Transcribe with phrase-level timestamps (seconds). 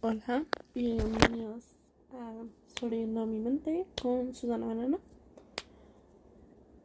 [0.00, 0.44] Hola,
[0.76, 1.74] bienvenidos
[2.12, 2.32] a
[2.78, 4.96] Subiendo mi mente con Susana Banana.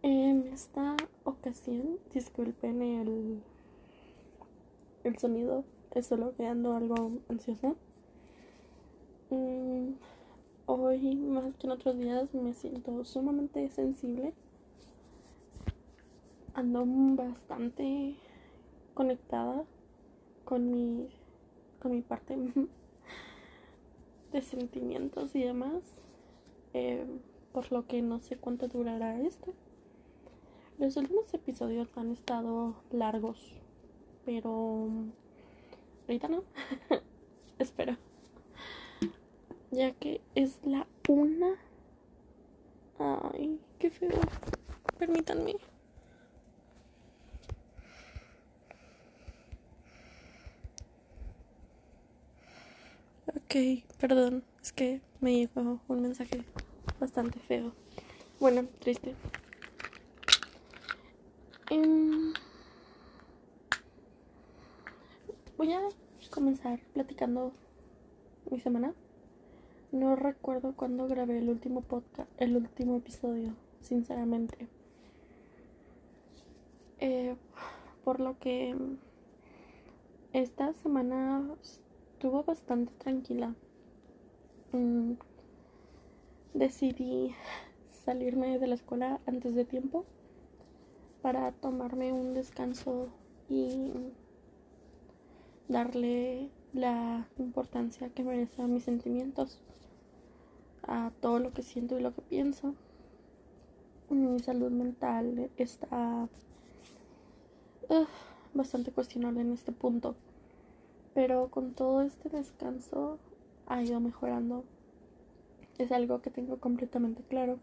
[0.02, 3.44] En esta ocasión, disculpen el,
[5.04, 7.76] el sonido, es solo que ando algo ansiosa.
[9.30, 9.90] Mm,
[10.66, 14.34] hoy, más que en otros días, me siento sumamente sensible.
[16.56, 18.16] Ando bastante
[18.96, 19.66] conectada
[20.46, 21.10] con mi,
[21.80, 22.36] con mi parte
[24.34, 25.82] de sentimientos y demás.
[26.74, 27.06] Eh,
[27.54, 29.54] por lo que no sé cuánto durará esto.
[30.80, 33.40] Los últimos episodios han estado largos,
[34.26, 34.90] pero
[36.08, 36.44] ahorita no.
[37.60, 37.96] Espero.
[39.72, 41.56] Ya que es la una.
[42.98, 44.20] Ay, qué feo.
[44.98, 45.56] Permítanme.
[53.46, 56.44] Ok, perdón, es que me llegó un mensaje
[57.00, 57.74] bastante feo.
[58.40, 59.16] Bueno, triste.
[61.70, 62.34] Em,
[65.58, 65.82] voy a
[66.32, 67.52] comenzar platicando
[68.50, 68.94] mi semana.
[69.92, 74.68] No recuerdo cuándo grabé el último podcast, el último episodio, sinceramente.
[77.00, 77.36] Eh,
[78.04, 78.76] por lo que
[80.32, 81.44] esta semana
[82.24, 83.54] estuvo bastante tranquila.
[84.72, 85.16] Mm,
[86.54, 87.36] decidí
[88.06, 90.06] salirme de la escuela antes de tiempo
[91.22, 93.10] para tomarme un descanso
[93.50, 93.92] y
[95.68, 99.60] darle la importancia que merece a mis sentimientos,
[100.84, 102.74] a todo lo que siento y lo que pienso.
[104.10, 106.30] Mi salud mental está
[108.54, 110.16] bastante cuestionable en este punto.
[111.14, 113.20] Pero con todo este descanso
[113.68, 114.64] ha ido mejorando.
[115.78, 117.60] Es algo que tengo completamente claro.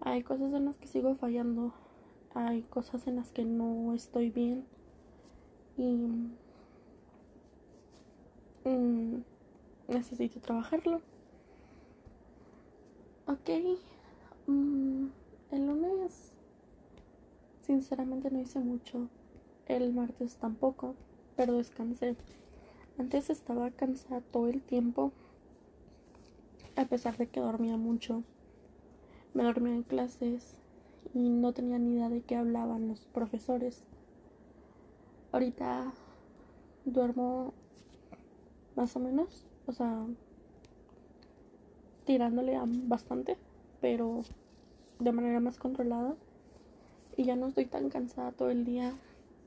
[0.00, 1.72] Hay cosas en las que sigo fallando.
[2.34, 4.66] Hay cosas en las que no estoy bien.
[5.78, 5.96] Y
[8.68, 9.22] mm,
[9.88, 11.00] necesito trabajarlo.
[13.26, 13.50] Ok.
[14.46, 15.06] Mm,
[15.52, 16.34] el lunes
[17.62, 19.08] sinceramente no hice mucho.
[19.66, 20.94] El martes tampoco
[21.36, 22.16] pero descansé.
[22.98, 25.12] Antes estaba cansada todo el tiempo,
[26.76, 28.22] a pesar de que dormía mucho.
[29.32, 30.58] Me dormía en clases
[31.12, 33.86] y no tenía ni idea de qué hablaban los profesores.
[35.32, 35.92] Ahorita
[36.84, 37.52] duermo
[38.76, 40.06] más o menos, o sea,
[42.04, 43.36] tirándole a bastante,
[43.80, 44.22] pero
[45.00, 46.14] de manera más controlada.
[47.16, 48.92] Y ya no estoy tan cansada todo el día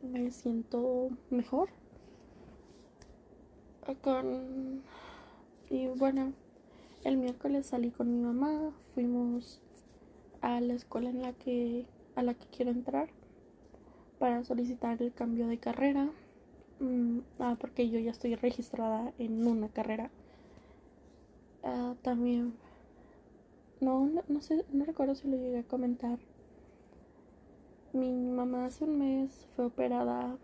[0.01, 1.69] me siento mejor.
[4.01, 4.83] Con...
[5.69, 6.33] Y bueno,
[7.03, 9.61] el miércoles salí con mi mamá, fuimos
[10.41, 13.09] a la escuela en la que a la que quiero entrar
[14.19, 16.09] para solicitar el cambio de carrera.
[16.79, 20.09] Mm, ah, porque yo ya estoy registrada en una carrera.
[21.63, 22.53] Ah, también
[23.79, 26.19] no, no, no sé, no recuerdo si lo llegué a comentar
[27.99, 30.37] mi mamá hace un mes fue operada.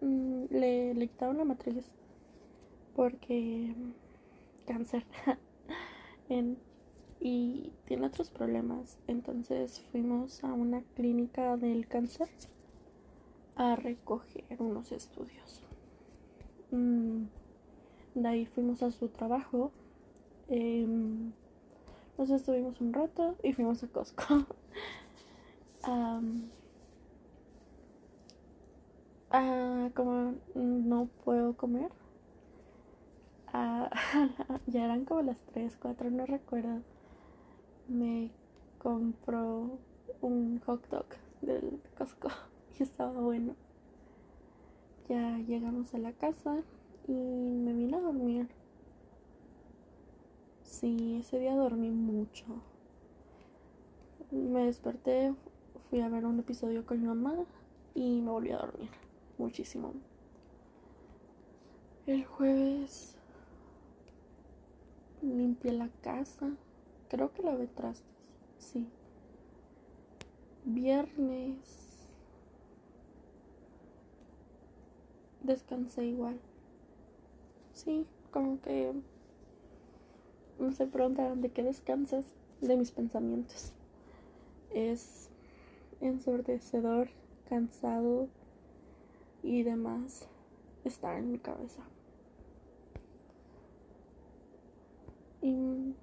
[0.00, 1.92] Mm, le, le quitaron la matriz
[2.94, 3.74] porque
[4.66, 5.04] cáncer
[7.20, 8.98] y tiene otros problemas.
[9.06, 12.28] Entonces fuimos a una clínica del cáncer
[13.56, 15.62] a recoger unos estudios.
[16.70, 17.24] Mm,
[18.14, 19.72] de ahí fuimos a su trabajo.
[20.48, 21.32] Em,
[22.16, 24.24] nos estuvimos un rato y fuimos a Costco.
[29.30, 31.90] Ah, como no puedo comer,
[33.52, 33.90] ah,
[34.66, 36.82] ya eran como las 3, 4, no recuerdo.
[37.88, 38.30] Me
[38.78, 39.78] compró
[40.20, 41.06] un hot dog
[41.42, 42.28] del Costco
[42.78, 43.56] y estaba bueno.
[45.08, 46.62] Ya llegamos a la casa
[47.08, 48.48] y me vine a dormir.
[50.62, 52.44] Sí, ese día dormí mucho.
[54.30, 55.34] Me desperté,
[55.88, 57.34] fui a ver un episodio con mi mamá
[57.94, 58.90] y me volví a dormir
[59.38, 59.94] muchísimo.
[62.06, 63.16] El jueves
[65.22, 66.50] limpié la casa,
[67.08, 68.04] creo que la trastes,
[68.58, 68.86] sí.
[70.64, 71.56] Viernes
[75.42, 76.38] descansé igual.
[77.72, 78.92] Sí, como que
[80.58, 82.24] no se preguntaron de qué descansas,
[82.60, 83.72] de mis pensamientos.
[84.74, 85.27] Es
[86.00, 87.08] ensordecedor,
[87.48, 88.28] cansado
[89.42, 90.28] y demás
[90.84, 91.82] estar en mi cabeza.
[95.40, 95.94] Y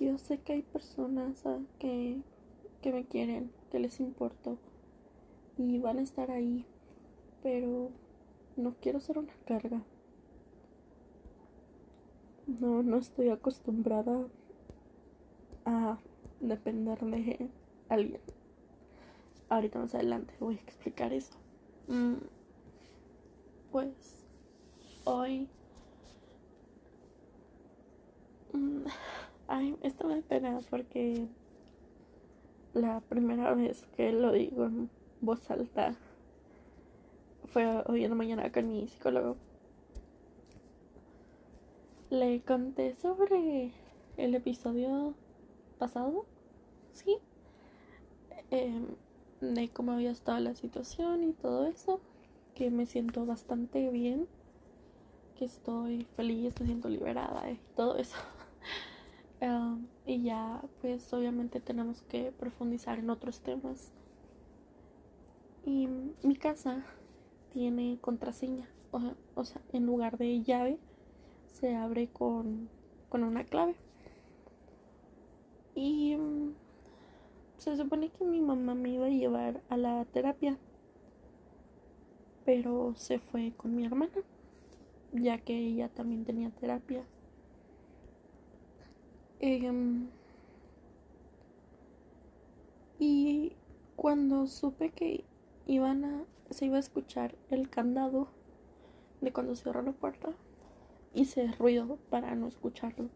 [0.00, 1.44] yo sé que hay personas
[1.78, 2.20] que,
[2.80, 4.58] que me quieren, que les importo
[5.56, 6.64] y van a estar ahí,
[7.42, 7.90] pero
[8.56, 9.82] no quiero ser una carga.
[12.46, 14.26] No, no estoy acostumbrada
[15.64, 15.98] a
[16.40, 17.50] depender de
[17.88, 18.20] alguien.
[19.48, 21.34] Ahorita más adelante voy a explicar eso.
[21.88, 22.14] Mm,
[23.70, 24.26] pues
[25.04, 25.48] hoy...
[28.52, 28.84] Mm,
[29.48, 31.26] ay, esto me pena porque
[32.74, 35.94] la primera vez que lo digo en voz alta
[37.52, 39.36] fue hoy en la mañana con mi psicólogo.
[42.08, 43.72] Le conté sobre
[44.16, 45.14] el episodio
[45.82, 46.26] pasado,
[46.92, 47.18] ¿sí?
[48.52, 48.86] Em,
[49.40, 52.00] de cómo había estado la situación y todo eso,
[52.54, 54.28] que me siento bastante bien,
[55.36, 58.16] que estoy feliz, me siento liberada y todo eso.
[59.40, 63.90] Em, y ya, pues obviamente tenemos que profundizar en otros temas.
[65.66, 65.88] Y
[66.22, 66.84] mi casa
[67.52, 68.68] tiene contraseña,
[69.34, 70.78] o, sea, en lugar de llave,
[71.54, 72.68] se abre con,
[73.08, 73.74] con una clave.
[75.74, 76.54] Y mm,
[77.56, 80.58] se supone que mi mamá me iba a llevar a la terapia,
[82.44, 84.22] pero se fue con mi hermana,
[85.12, 87.04] ya que ella también tenía terapia.
[89.40, 90.08] Em,
[92.98, 93.52] y
[93.96, 95.24] cuando supe que
[95.66, 98.28] iban a, se iba a escuchar el candado
[99.20, 100.30] de cuando cerró la puerta,
[101.14, 103.08] hice ruido para no escucharlo.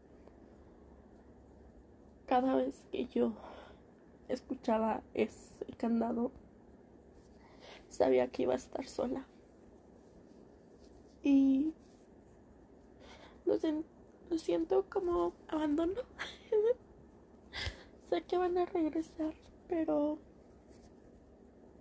[2.27, 3.33] Cada vez que yo
[4.29, 6.33] escuchaba ese candado,
[7.89, 9.27] sabía que iba a estar sola.
[11.23, 11.73] Y
[13.45, 13.59] lo,
[14.39, 16.03] siento como abandono.
[18.11, 19.35] sé que van a regresar,
[19.69, 20.19] pero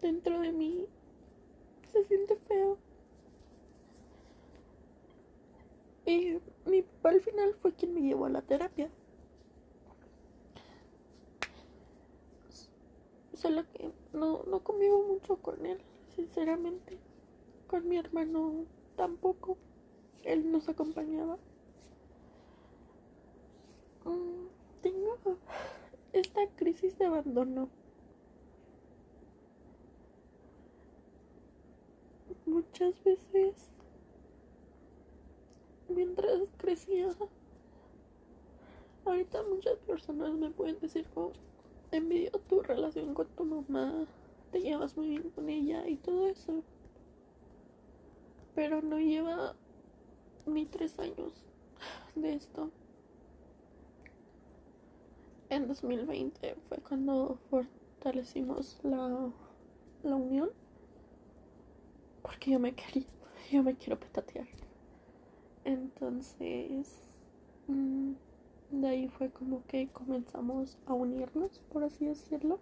[0.01, 0.86] dentro de mí
[1.91, 2.77] se siente feo.
[6.06, 8.89] Y mi papá al final fue quien me llevó a la terapia.
[13.36, 15.82] Solo que no, no convivo mucho con él,
[16.16, 16.98] sinceramente.
[17.68, 18.66] Con mi hermano
[18.96, 19.58] tampoco.
[20.24, 21.38] Él nos acompañaba.
[24.06, 24.48] Mm,
[24.82, 25.18] tengo
[26.14, 27.70] esta crisis de abandono.
[32.46, 33.70] Muchas veces,
[35.90, 37.10] mientras crecía,
[39.04, 41.06] ahorita muchas personas me pueden decir
[41.97, 44.06] envidio tu relación con tu mamá,
[44.51, 46.63] te llevas muy bien con ella y todo eso.
[48.53, 49.56] Pero no lleva
[50.45, 51.33] ni tres años
[52.15, 52.71] de esto.
[55.50, 59.30] En 2020 fue cuando fortalecimos la,
[60.03, 60.50] la unión.
[62.21, 63.06] Porque yo me quería,
[63.51, 64.48] yo me quiero petatear.
[65.65, 66.95] Entonces,
[67.68, 68.13] mm,
[68.71, 72.59] de ahí fue como que comenzamos a unirnos, por así decirlo.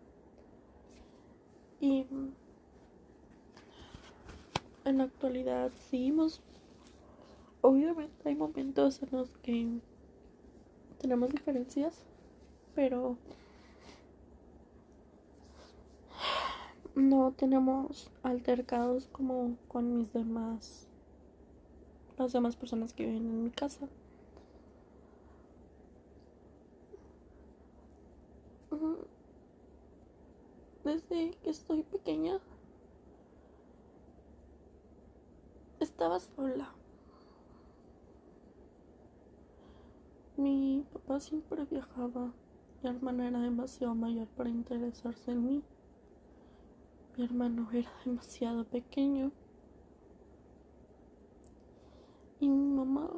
[1.80, 2.06] Y
[4.86, 6.42] en la actualidad seguimos.
[7.62, 9.68] Obviamente hay momentos en los que
[11.00, 12.04] tenemos diferencias,
[12.76, 13.18] pero
[16.96, 20.88] no tenemos altercados como con mis demás,
[22.18, 23.88] las demás personas que viven en mi casa.
[30.84, 32.42] Desde que estoy pequeña
[35.80, 36.74] estaba sola.
[40.36, 42.34] Mi papá siempre viajaba.
[42.82, 45.64] Mi hermana era demasiado mayor para interesarse en mí.
[47.16, 49.32] Mi hermano era demasiado pequeño.
[52.42, 53.10] Y mi mamá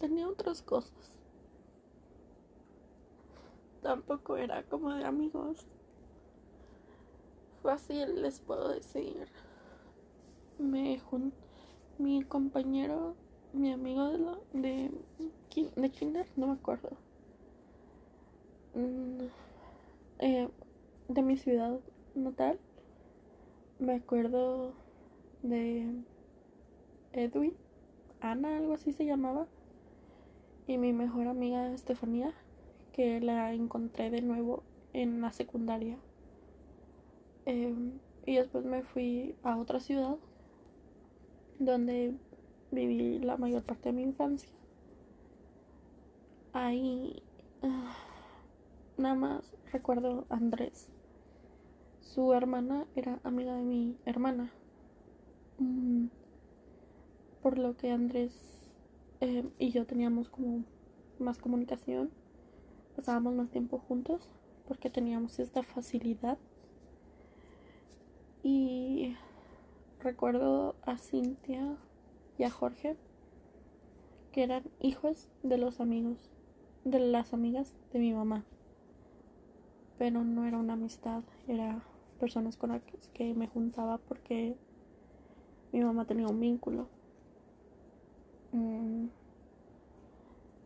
[0.00, 1.15] tenía otras cosas
[3.86, 5.64] tampoco era como de amigos.
[7.62, 9.28] Fácil les puedo decir.
[10.58, 11.00] Me
[11.98, 13.14] mi compañero,
[13.52, 14.90] mi amigo de, la, de,
[15.76, 16.90] de kinder, no me acuerdo.
[18.74, 19.26] Mm,
[20.18, 20.48] eh,
[21.08, 21.78] de mi ciudad
[22.16, 22.58] natal.
[23.78, 24.72] Me acuerdo
[25.42, 25.86] de
[27.12, 27.54] Edwin,
[28.20, 29.46] Ana, algo así se llamaba.
[30.66, 32.34] Y mi mejor amiga Estefanía
[32.96, 34.62] que la encontré de nuevo
[34.94, 35.98] en la secundaria.
[37.44, 37.92] Em,
[38.24, 40.16] y después me fui a otra ciudad
[41.58, 42.14] donde
[42.72, 44.48] viví la mayor parte de mi infancia.
[46.54, 47.22] Ahí
[47.62, 50.88] uh, nada más recuerdo a Andrés.
[52.00, 54.50] Su hermana era amiga de mi hermana.
[55.58, 56.06] Mm,
[57.42, 58.72] por lo que Andrés
[59.20, 60.64] eh, y yo teníamos como
[61.18, 62.10] más comunicación.
[62.96, 64.26] Pasábamos más tiempo juntos
[64.66, 66.38] porque teníamos esta facilidad.
[68.42, 69.14] Y
[70.00, 71.76] recuerdo a Cintia
[72.38, 72.96] y a Jorge,
[74.32, 76.30] que eran hijos de los amigos,
[76.84, 78.44] de las amigas de mi mamá.
[79.98, 81.82] Pero no era una amistad, era
[82.18, 84.56] personas con las que me juntaba porque
[85.72, 86.88] mi mamá tenía un vínculo.
[88.52, 89.08] Mm,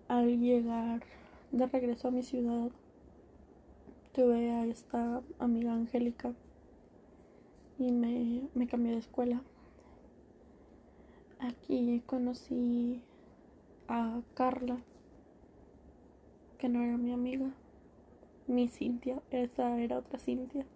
[0.08, 1.02] al llegar
[1.52, 2.70] de regreso a mi ciudad,
[4.12, 6.32] tuve a esta amiga Angélica
[7.78, 9.42] y me, me cambié de escuela.
[11.38, 13.02] Aquí conocí
[13.88, 14.78] a Carla,
[16.58, 17.50] que no era mi amiga,
[18.46, 20.66] mi Cintia, esa era otra Cintia.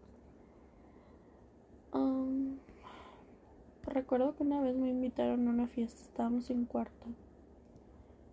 [3.95, 7.07] Recuerdo que una vez me invitaron a una fiesta, estábamos en cuarto.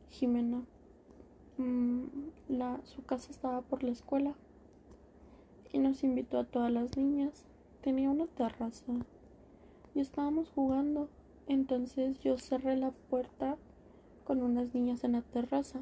[0.10, 0.64] Jimena,
[2.48, 4.36] la, su casa estaba por la escuela
[5.72, 7.46] y nos invitó a todas las niñas.
[7.82, 8.94] Tenía una terraza
[9.96, 11.10] y estábamos jugando.
[11.48, 13.58] Entonces yo cerré la puerta
[14.24, 15.82] con unas niñas en la terraza,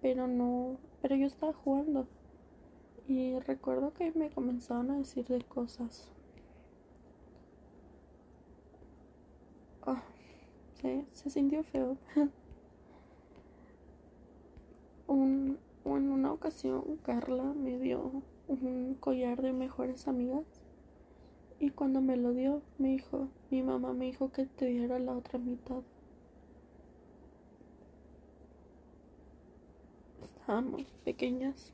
[0.00, 2.06] pero no, pero yo estaba jugando.
[3.06, 6.10] Y recuerdo que me comenzaron a decir de cosas.
[9.86, 9.96] Oh,
[11.12, 11.96] se sintió feo.
[15.08, 20.44] Un, en una ocasión Carla me dio un collar de mejores amigas
[21.60, 25.12] y cuando me lo dio me dijo, mi mamá me dijo que te diera la
[25.12, 25.82] otra mitad.
[30.22, 31.72] Estábamos pequeñas.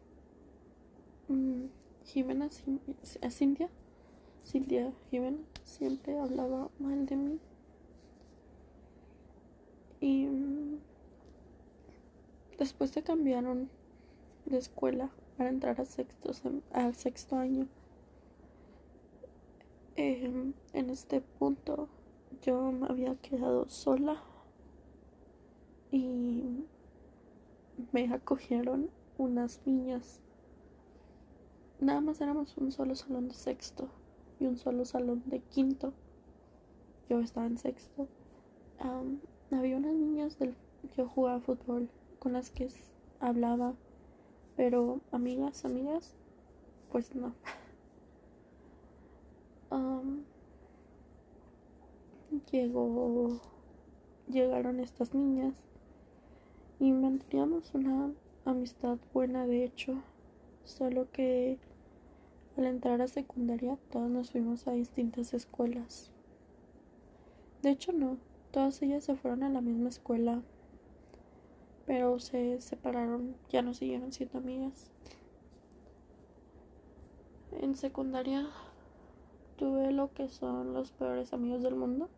[1.28, 1.66] Mm,
[2.04, 2.48] Jimena,
[3.30, 3.68] Cintia,
[4.44, 7.38] Cintia Jimena siempre hablaba mal de mí.
[10.00, 10.78] Y mm,
[12.58, 13.70] después se cambiaron
[14.46, 16.30] de escuela para entrar a sexto,
[16.72, 17.66] al sexto año.
[19.96, 21.88] Em, en este punto
[22.42, 24.22] yo me había quedado sola
[25.92, 26.64] y
[27.92, 30.20] me acogieron unas niñas.
[31.80, 33.88] Nada más éramos un solo salón de sexto
[34.40, 35.92] y un solo salón de quinto.
[37.08, 38.08] Yo estaba en sexto.
[39.50, 40.56] había unas niñas del
[40.96, 41.88] yo jugaba fútbol
[42.24, 42.66] con las que
[43.20, 43.74] hablaba,
[44.56, 46.14] pero amigas, amigas,
[46.90, 47.34] pues no.
[52.50, 53.40] llegó,
[54.26, 55.54] llegaron estas niñas
[56.80, 58.10] y manteníamos una
[58.46, 60.02] amistad buena de hecho,
[60.64, 61.58] solo que
[62.56, 66.10] al entrar a secundaria todas nos fuimos a distintas escuelas.
[67.62, 68.16] De hecho no,
[68.50, 70.42] todas ellas se fueron a la misma escuela,
[71.86, 74.90] pero se separaron, ya no siguieron siendo amigas.
[77.60, 78.48] En secundaria
[79.56, 82.08] tuve lo que son los peores amigos del mundo.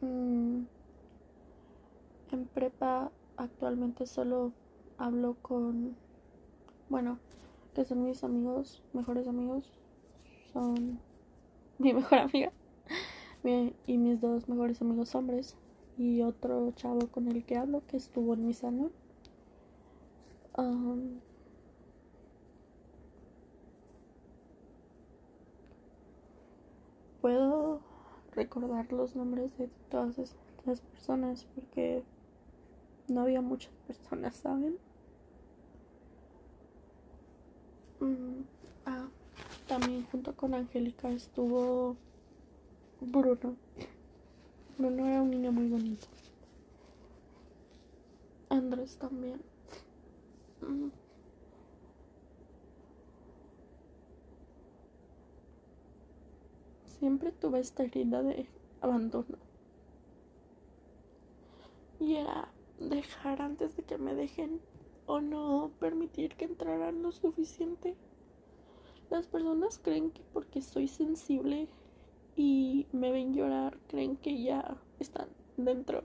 [0.00, 0.62] Mm,
[2.32, 4.52] en prepa actualmente solo
[4.98, 5.96] hablo con,
[6.88, 7.18] bueno,
[7.74, 9.72] que son mis amigos, mejores amigos,
[10.52, 11.00] son
[11.78, 12.52] mi mejor amiga
[13.86, 15.56] y mis dos mejores amigos hombres
[15.98, 18.92] y otro chavo con el que hablo que estuvo en mi salón.
[27.20, 27.80] puedo
[28.32, 32.02] recordar los nombres de todas estas personas porque
[33.08, 34.78] no había muchas personas, ¿saben?
[38.00, 38.42] Mm,
[38.86, 39.08] ah,
[39.66, 41.96] también junto con Angélica estuvo
[43.00, 43.56] Bruno.
[44.78, 46.06] Bruno era un niño muy bonito.
[48.48, 49.40] Andrés también.
[50.60, 50.90] Mm.
[56.84, 58.46] Siempre tuve esta herida de
[58.80, 59.36] abandono.
[61.98, 64.60] Y era dejar antes de que me dejen
[65.06, 67.96] o no permitir que entraran lo suficiente.
[69.10, 71.68] Las personas creen que porque soy sensible
[72.38, 76.04] y me ven llorar, creen que ya están dentro.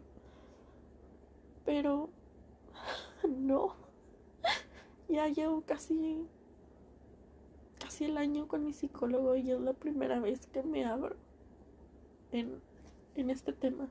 [1.63, 2.09] Pero
[3.29, 3.75] no.
[5.07, 6.25] Ya llevo casi
[7.79, 11.15] casi el año con mi psicólogo y es la primera vez que me abro
[12.31, 12.59] en,
[13.15, 13.87] en este tema.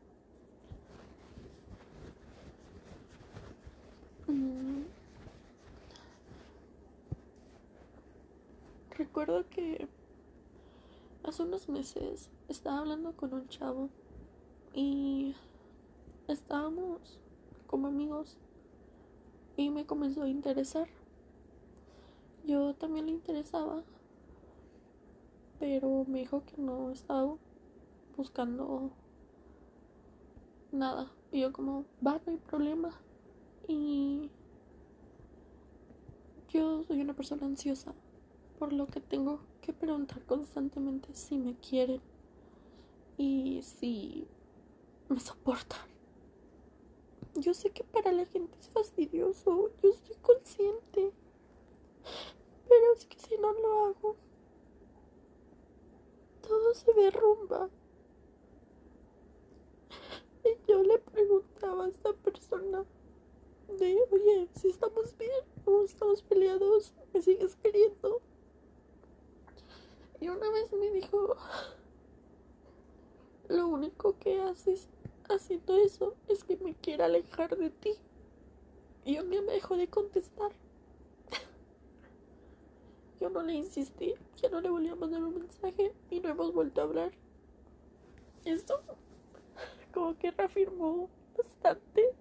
[4.26, 4.82] Mm.
[8.98, 9.86] Recuerdo que
[11.24, 13.90] hace unos meses estaba hablando con un chavo
[14.74, 15.34] y
[16.28, 17.20] estábamos
[17.66, 18.38] como amigos
[19.56, 20.88] y me comenzó a interesar.
[22.44, 23.82] Yo también le interesaba,
[25.60, 27.36] pero me dijo que no estaba
[28.16, 28.90] buscando
[30.72, 31.10] nada.
[31.30, 32.90] Y yo como, va, no hay problema.
[33.68, 34.30] Y
[36.48, 37.94] yo soy una persona ansiosa,
[38.58, 42.00] por lo que tengo que preguntar constantemente si me quieren
[43.16, 44.26] y si
[45.08, 45.86] me soportan.
[47.36, 51.12] Yo sé que para la gente es fastidioso, yo estoy consciente,
[52.68, 54.16] pero es que si no lo hago,
[56.42, 57.70] todo se derrumba.
[60.44, 62.84] Y yo le preguntaba a esta persona
[63.78, 68.20] de, oye, si estamos bien o estamos peleados, me sigues queriendo.
[70.22, 71.36] Y una vez me dijo,
[73.48, 74.88] lo único que haces
[75.28, 77.94] haciendo eso es que me quiere alejar de ti.
[79.04, 80.52] Y un día me dejó de contestar.
[83.20, 86.54] Yo no le insistí, ya no le volví a mandar un mensaje y no hemos
[86.54, 87.10] vuelto a hablar.
[88.44, 88.80] Esto
[89.92, 92.14] como que reafirmó bastante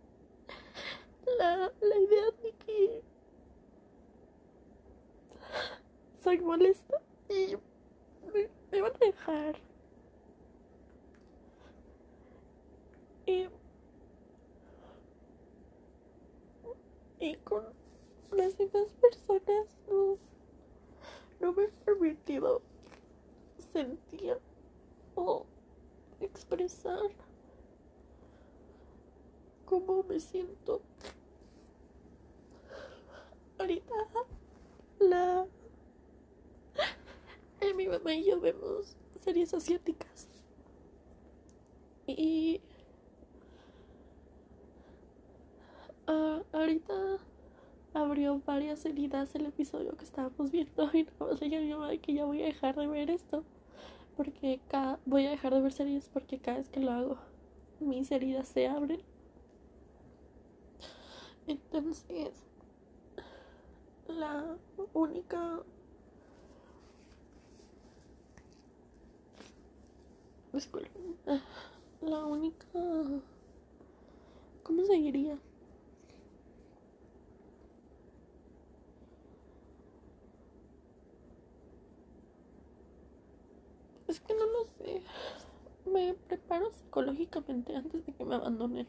[1.37, 3.03] la, la idea de que
[6.23, 7.57] soy molesta y
[8.71, 9.55] me, van a dejar.
[13.25, 13.47] Y,
[17.19, 17.65] y con
[18.31, 20.17] las demás personas no,
[21.39, 22.61] no me he permitido
[23.73, 24.37] sentir
[25.15, 25.45] o
[26.19, 26.99] expresar
[29.65, 30.81] cómo me siento.
[33.57, 33.93] Ahorita
[34.99, 35.47] la
[37.61, 40.27] eh, mi mamá y yo vemos series asiáticas.
[42.07, 42.59] Y
[46.07, 47.17] uh, ahorita
[47.93, 50.89] abrió varias heridas el episodio que estábamos viendo.
[50.93, 53.09] Y nada más le dije a mi mamá que ya voy a dejar de ver
[53.09, 53.43] esto
[54.17, 57.17] porque cada, voy a dejar de ver series porque cada vez que lo hago
[57.81, 59.01] mis heridas se abren.
[61.47, 62.43] Entonces,
[64.07, 64.57] la
[64.93, 65.59] única
[72.01, 72.67] la única
[74.63, 75.37] ¿cómo se diría?
[84.07, 85.01] Es que no lo sé.
[85.85, 88.87] Me preparo psicológicamente antes de que me abandonen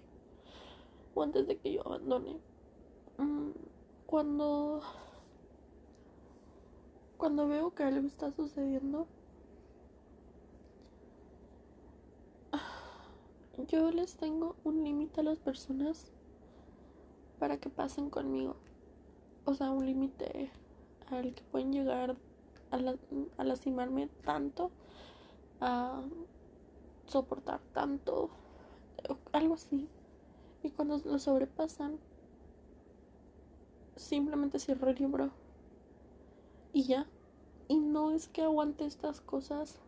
[1.14, 2.40] o antes de que yo abandone.
[3.18, 3.50] Mm,
[4.06, 4.82] cuando
[7.16, 9.06] cuando veo que algo está sucediendo,
[13.68, 16.10] yo les tengo un límite a las personas
[17.38, 18.56] para que pasen conmigo.
[19.44, 20.50] O sea, un límite
[21.10, 22.16] al que pueden llegar
[22.70, 22.78] a,
[23.36, 24.70] a lastimarme tanto,
[25.60, 26.02] a
[27.06, 28.30] soportar tanto,
[29.32, 29.88] algo así.
[30.62, 31.98] Y cuando lo sobrepasan,
[33.96, 35.30] simplemente cierro el libro.
[36.72, 37.06] Y ya.
[37.68, 39.78] Y no es que aguante estas cosas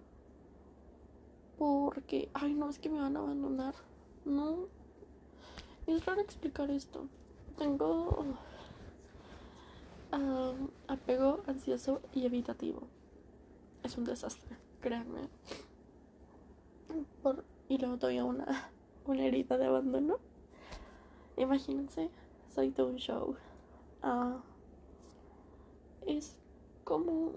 [1.64, 3.74] porque, ay, no es que me van a abandonar.
[4.26, 4.66] No.
[5.86, 7.06] Es raro explicar esto.
[7.56, 8.24] Tengo
[10.88, 12.82] apego ansioso y evitativo.
[13.82, 15.28] Es un desastre, créanme.
[17.68, 18.70] Y luego todavía una,
[19.06, 20.18] una herida de abandono.
[21.36, 22.10] Imagínense,
[22.54, 23.36] soy de un show.
[24.02, 24.36] Ah,
[26.06, 26.36] es
[26.84, 27.32] como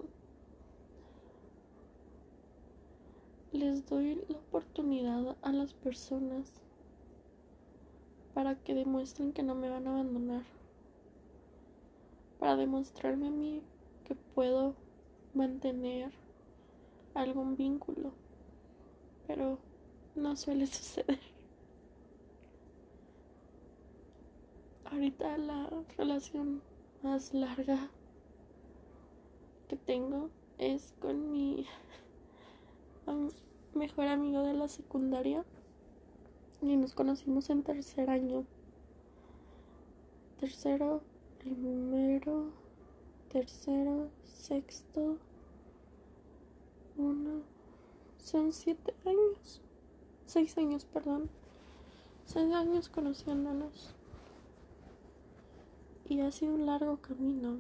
[3.52, 6.54] les doy la oportunidad a las personas
[8.34, 10.44] para que demuestren que no me van a abandonar.
[12.40, 13.64] Para demostrarme a mí
[14.04, 14.76] que puedo
[15.34, 16.12] mantener
[17.14, 18.12] algún vínculo.
[19.26, 19.58] Pero
[20.16, 21.20] no suele suceder.
[24.92, 26.62] ahorita la relación
[27.04, 27.90] más larga
[29.68, 31.66] que tengo es con mi
[33.74, 35.46] mejor amigo de la secundaria
[36.62, 38.46] y nos conocimos en tercer año.
[40.40, 41.02] Tercero,
[41.40, 42.52] primero,
[43.30, 45.18] tercero, sexto,
[46.98, 47.42] uno,
[48.18, 49.62] son siete años,
[50.26, 51.30] seis años, perdón,
[52.26, 53.94] seis años conociéndonos.
[56.10, 57.58] y ha sido un largo camino.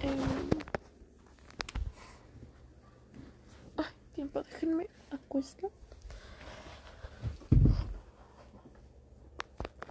[0.00, 0.18] Em,
[3.76, 5.70] ay, tiempo, déjenme acuesto.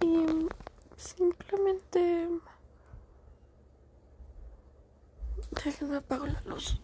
[0.00, 0.48] Y
[0.96, 2.28] simplemente
[5.64, 6.80] déjenme apagar la luz.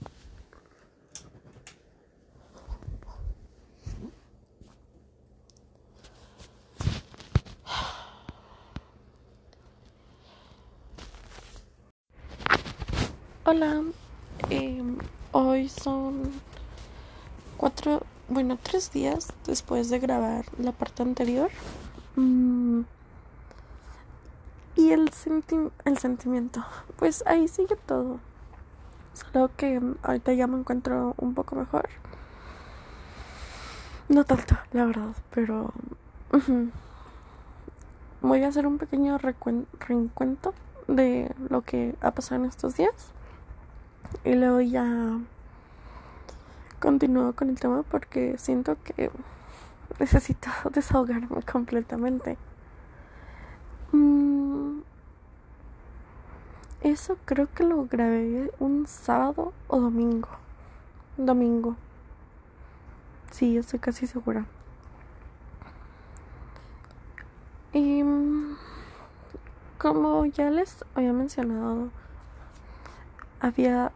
[13.45, 13.83] Hola,
[14.51, 14.97] em,
[15.33, 16.31] hoy son
[17.61, 21.51] cuatro, bueno, tres días después de grabar la parte anterior.
[22.17, 22.81] Mm,
[24.77, 25.11] y el,
[25.85, 26.65] el sentimiento,
[26.97, 28.19] pues ahí sigue todo.
[29.13, 31.91] Solo que ahorita ya me encuentro un poco mejor.
[34.09, 35.75] No tanto, la verdad, pero
[38.23, 40.55] voy a hacer un pequeño reencuentro
[40.89, 43.13] de lo que ha pasado en estos días.
[44.25, 45.19] Y luego ya
[46.81, 49.11] continúo con el tema porque siento que
[49.99, 52.37] necesito desahogarme completamente.
[53.93, 54.81] Mm,
[56.81, 60.29] eso creo que lo grabé un sábado o domingo.
[61.17, 61.77] Domingo.
[63.31, 64.47] Sí, estoy casi segura.
[67.73, 68.57] Y mm,
[69.79, 71.91] como ya les había mencionado
[73.41, 73.91] había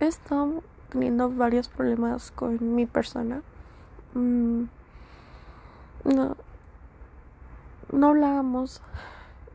[0.00, 0.62] he estado
[0.92, 3.42] teniendo varios problemas con mi persona.
[4.14, 4.64] Mm,
[6.04, 6.36] no
[7.90, 8.82] no hablábamos.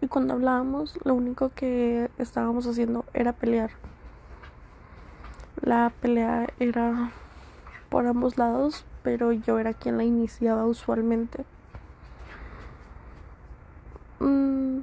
[0.02, 3.72] Y cuando hablábamos lo único que estábamos haciendo era pelear.
[5.62, 7.12] La pelea era
[7.90, 11.46] por ambos lados pero yo era quien la iniciaba usualmente.
[14.20, 14.82] Mm,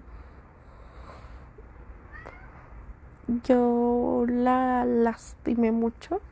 [3.44, 6.22] yo la lastimé mucho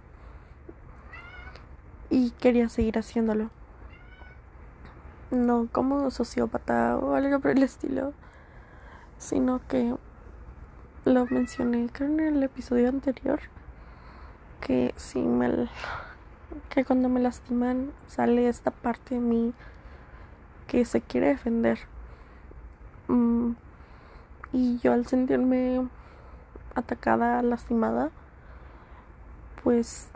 [2.13, 3.49] y quería seguir haciéndolo.
[5.31, 8.13] No como sociópata o algo por el estilo,
[9.17, 9.97] sino que
[11.07, 13.41] lo mencioné creo en el episodio anterior
[14.61, 15.69] que si me
[16.69, 19.55] que cuando me lastiman sale esta parte de mí
[20.67, 21.79] que se quiere defender
[23.09, 23.53] mm,
[24.53, 25.89] y yo al sentirme
[26.75, 28.11] atacada, lastimada,
[29.65, 30.12] pues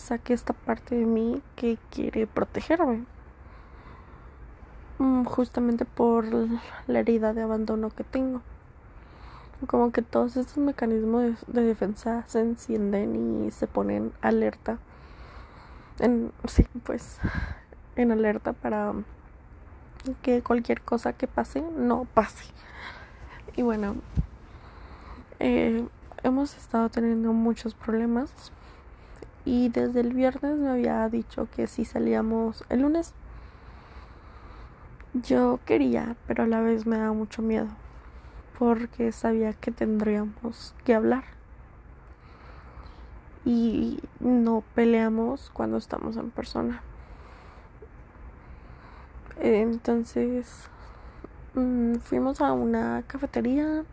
[0.00, 3.04] saqué esta parte de mí que quiere protegerme.
[4.98, 6.24] Mm, justamente por
[6.86, 8.42] la herida de abandono que tengo.
[9.66, 14.78] Como que todos estos mecanismos de, defensa se encienden y se ponen alerta.
[16.00, 17.18] En, sí, pues
[17.96, 18.92] en alerta para
[20.22, 22.44] que cualquier cosa que pase no pase.
[23.56, 23.96] Y bueno,
[25.40, 25.86] eh,
[26.22, 28.52] hemos estado teniendo muchos problemas
[29.48, 33.14] y desde el viernes me había dicho que si salíamos el lunes.
[35.14, 37.68] Yo quería pero a la vez me da mucho miedo
[38.58, 41.24] porque sabía que tendríamos que hablar.
[43.46, 46.82] Y no peleamos cuando estamos en persona.
[49.40, 50.68] Entonces
[51.54, 53.84] mm, fuimos a una cafetería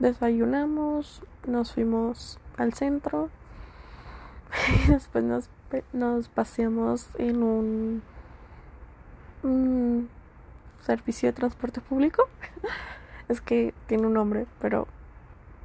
[0.00, 3.30] desayunamos, nos fuimos al centro
[4.86, 5.48] y después nos,
[5.92, 8.02] nos paseamos en un,
[10.84, 12.28] servicio de transporte público.
[13.28, 14.86] es que tiene un nombre, pero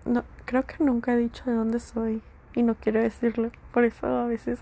[0.05, 2.21] no creo que nunca he dicho de dónde soy
[2.55, 3.51] y no quiero decirlo.
[3.71, 4.59] Por eso a veces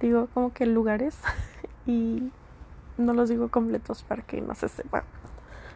[0.00, 1.16] digo como que lugares
[1.86, 2.32] y
[2.96, 5.04] no los digo completos para que no se sepa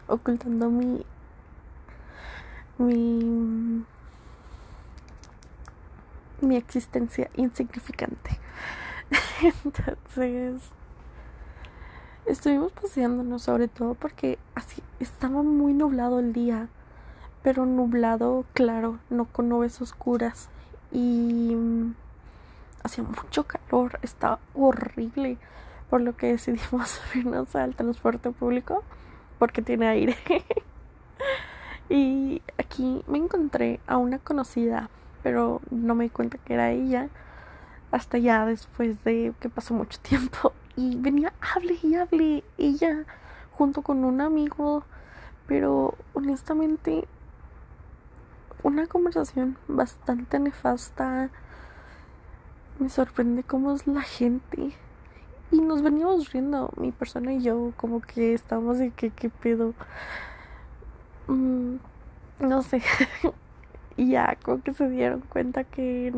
[0.07, 1.05] ocultando mi
[2.79, 3.83] mi,
[6.41, 8.39] mi existencia insignificante.
[9.63, 10.61] Entonces,
[12.25, 16.67] estuvimos paseándonos sobre todo porque así estaba muy nublado el día,
[17.43, 20.49] pero nublado claro, no con nubes oscuras
[20.91, 21.55] y
[22.83, 25.37] hacía mucho calor, estaba horrible,
[25.89, 28.83] por lo que decidimos subirnos al transporte público
[29.37, 30.15] porque tiene aire.
[31.89, 34.91] Y aquí me encontré a una conocida,
[35.29, 37.07] pero no me di cuenta que era ella
[37.91, 40.53] hasta ya después de que pasó mucho tiempo.
[40.75, 43.05] Y venía, hable y hable ella
[43.51, 44.83] junto con un amigo,
[45.45, 47.07] pero honestamente
[48.63, 51.29] una conversación bastante nefasta.
[52.79, 54.71] Me sorprende cómo es la gente.
[55.51, 59.75] Y nos veníamos riendo, mi persona y yo, como que estábamos de que, qué pedo.
[61.27, 61.75] Mm,
[62.39, 62.81] no sé,
[63.99, 66.13] y ya como que se dieron cuenta que,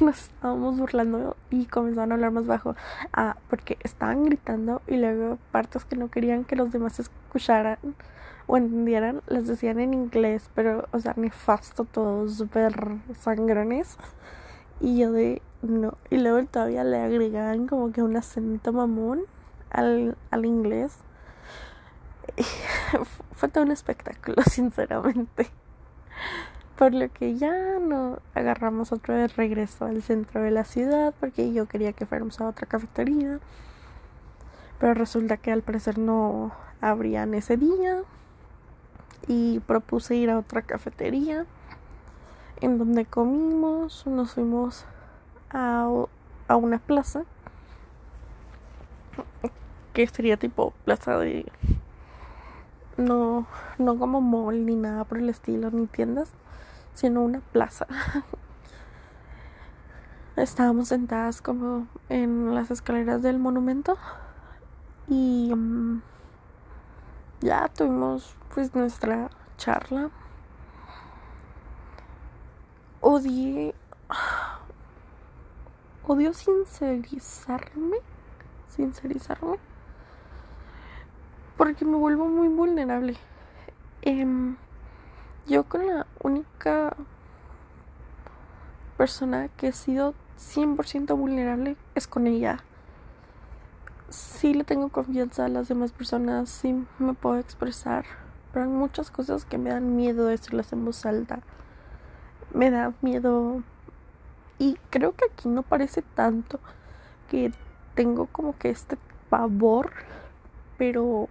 [0.00, 2.76] nos estábamos burlando y comenzaron a hablar más bajo.
[3.14, 7.78] Ah, porque estaban gritando y luego partes que no querían que los demás escucharan
[8.46, 12.74] o entendieran, les decían en inglés, pero, o sea, nefasto, todos súper
[13.18, 13.96] sangrones.
[14.80, 15.96] Y yo de, no.
[16.10, 19.22] Y luego todavía le agregaban como que un acento mamón
[19.70, 20.98] al, al inglés.
[23.32, 25.48] fue todo un espectáculo, sinceramente.
[26.76, 31.52] Por lo que ya no agarramos otra vez regreso al centro de la ciudad porque
[31.52, 33.38] yo quería que fuéramos a otra cafetería.
[34.80, 38.02] Pero resulta que al parecer no abrían ese día.
[39.26, 41.46] Y propuse ir a otra cafetería
[42.60, 44.04] en donde comimos.
[44.06, 44.84] Nos fuimos
[45.50, 45.88] a,
[46.48, 47.24] a una plaza
[49.94, 51.46] que sería tipo plaza de
[52.96, 53.46] no,
[53.78, 56.30] no como mall ni nada por el estilo, ni tiendas,
[56.94, 57.86] sino una plaza.
[60.36, 63.96] Estábamos sentadas como en las escaleras del monumento
[65.08, 66.02] y mm,
[67.40, 70.10] ya tuvimos pues nuestra charla.
[73.00, 73.74] Odié,
[76.06, 77.98] odio sincerizarme,
[78.68, 79.73] sincerizarme
[81.56, 83.16] porque me vuelvo muy vulnerable.
[84.02, 84.56] Em,
[85.46, 86.96] yo con la única
[88.96, 92.60] persona que he sido 100% vulnerable es con ella.
[94.08, 98.04] Sí le tengo confianza a las demás personas, sí me puedo expresar,
[98.52, 101.40] pero hay muchas cosas que me dan miedo decirlas en voz alta.
[102.52, 103.62] Me da miedo
[104.58, 106.60] y creo que aquí no parece tanto
[107.28, 107.52] que
[107.94, 108.96] tengo como que este
[109.28, 109.90] pavor,
[110.78, 111.28] pero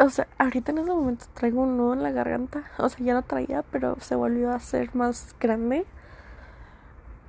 [0.00, 2.64] o sea, ahorita en ese momento traigo un nudo en la garganta.
[2.78, 5.86] O sea, ya no traía, pero se volvió a hacer más grande.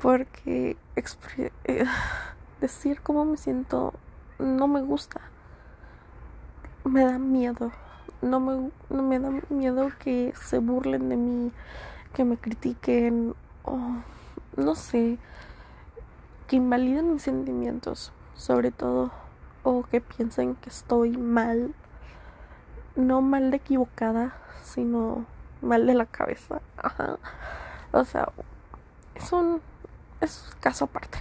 [0.02, 0.78] Porque
[1.66, 1.86] eh,
[2.62, 3.94] decir cómo me siento
[4.40, 5.22] no me gusta.
[6.86, 7.72] Me da miedo.
[8.22, 11.52] No me, no me da miedo que se burlen de mí,
[12.14, 13.78] que me critiquen, o
[14.58, 15.18] no sé,
[16.48, 19.12] que invaliden mis sentimientos, sobre todo,
[19.64, 21.74] o que piensen que estoy mal
[23.00, 25.26] no mal de equivocada, sino
[25.62, 26.62] mal de la cabeza.
[26.78, 27.18] Ajá.
[27.92, 28.30] O sea,
[29.16, 29.62] es un,
[30.22, 31.20] es caso aparte.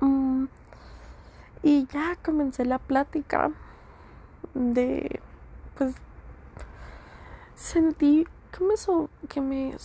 [0.00, 0.44] Mm,
[1.62, 3.50] y ya comencé la plática
[4.52, 5.20] de,
[5.76, 5.94] pues,
[7.54, 9.76] sentí que me, so, que me,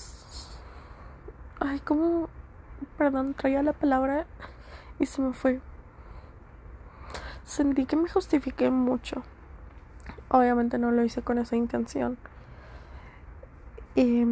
[1.60, 2.30] ay, como,
[2.98, 4.28] perdón, traía la palabra
[5.00, 5.62] y se me fue.
[7.46, 9.24] Sentí que me justifiqué mucho
[10.30, 12.18] Obviamente no lo hice con esa intención.
[13.96, 14.26] Eh,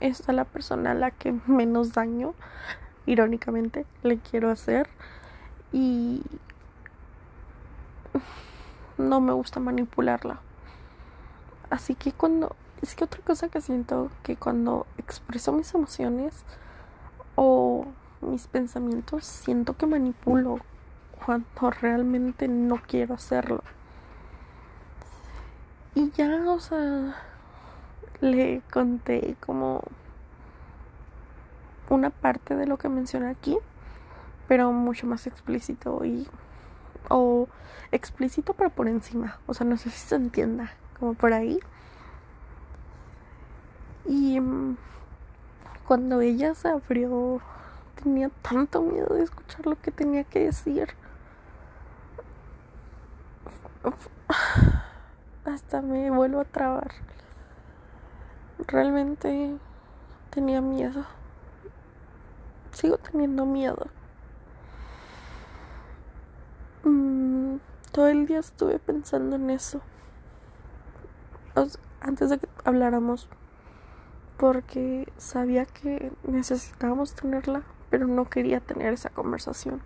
[0.00, 2.34] esta es la persona a la que menos daño,
[3.06, 4.88] irónicamente, le quiero hacer.
[5.72, 6.22] Y
[8.98, 10.40] no me gusta manipularla.
[11.70, 12.54] Así que cuando...
[12.82, 16.44] Es que otra cosa que siento que cuando expreso mis emociones
[17.34, 17.86] o
[18.20, 20.58] mis pensamientos, siento que manipulo
[21.24, 23.62] cuando realmente no quiero hacerlo.
[25.94, 27.14] Y ya, o sea,
[28.20, 29.82] le conté como
[31.88, 33.56] una parte de lo que mencioné aquí,
[34.48, 36.26] pero mucho más explícito y
[37.08, 37.48] o
[37.92, 41.60] explícito pero por encima, o sea, no sé si se entienda, como por ahí.
[44.06, 44.76] Y mm,
[45.86, 47.40] cuando ella se abrió,
[48.02, 50.88] tenía tanto miedo de escuchar lo que tenía que decir
[55.44, 56.90] hasta me vuelvo a trabar.
[58.66, 59.56] Realmente
[60.30, 61.04] tenía miedo.
[62.72, 63.86] Sigo teniendo miedo.
[66.84, 67.56] Mm,
[67.92, 69.80] todo el día estuve pensando en eso.
[72.00, 73.28] antes de que habláramos.
[74.36, 79.80] Porque sabía que necesitábamos tenerla, pero no quería tener esa conversación.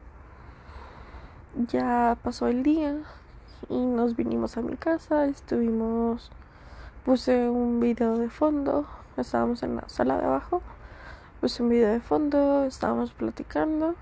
[1.54, 2.96] Ya pasó el día,
[3.68, 6.30] y nos vinimos a mi casa, estuvimos,
[7.04, 10.62] puse un video de fondo, estábamos en la sala de abajo,
[11.40, 13.94] puse un video de fondo, estábamos platicando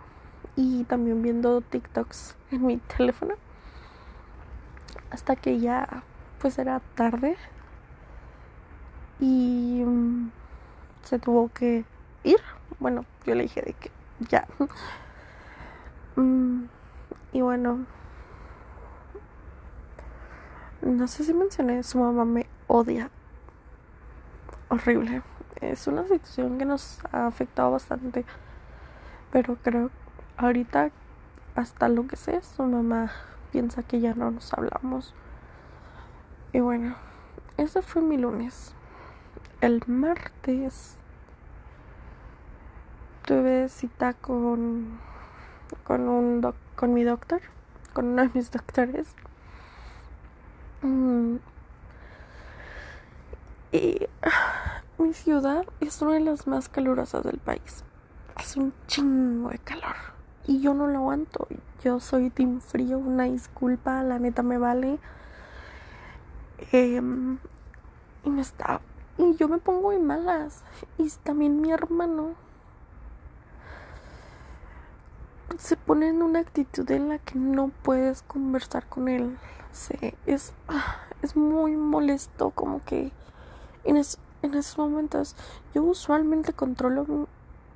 [0.56, 3.34] y también viendo TikToks en mi teléfono
[5.10, 6.02] hasta que ya
[6.40, 7.36] pues era tarde
[9.18, 10.30] y mm,
[11.02, 11.84] se tuvo que
[12.24, 12.40] ir.
[12.78, 13.90] Bueno yo le dije de que
[14.28, 14.46] ya.
[16.18, 16.68] Mm,
[17.34, 17.84] y bueno
[20.86, 23.10] no sé si mencioné, su mamá me odia.
[24.68, 25.22] Horrible.
[25.60, 28.24] Es una situación que nos ha afectado bastante.
[29.32, 29.90] Pero creo
[30.36, 30.90] ahorita,
[31.54, 33.10] hasta lo que sé, su mamá
[33.52, 35.14] piensa que ya no nos hablamos.
[36.52, 36.94] Y bueno,
[37.56, 38.74] ese fue mi lunes.
[39.60, 40.96] El martes
[43.24, 44.98] tuve cita con
[45.84, 47.40] con un con mi doctor,
[47.92, 49.08] con uno de mis doctores.
[50.82, 51.36] Mm.
[53.72, 54.06] Y
[54.98, 57.84] mi ciudad es una de las más calurosas del país.
[58.34, 59.96] Hace un chingo de calor.
[60.46, 61.48] Y yo no lo aguanto.
[61.82, 64.98] Yo soy team frío, una disculpa, la neta me vale.
[66.72, 67.38] Em,
[68.24, 68.80] y me está.
[69.18, 70.62] Y yo me pongo de malas.
[70.98, 72.34] Y también mi hermano
[75.58, 79.36] se pone en una actitud en la que no puedes conversar con él.
[80.26, 83.12] es, ah, es muy molesto, como que
[83.84, 85.36] en, en esos momentos
[85.74, 87.28] yo usualmente controlo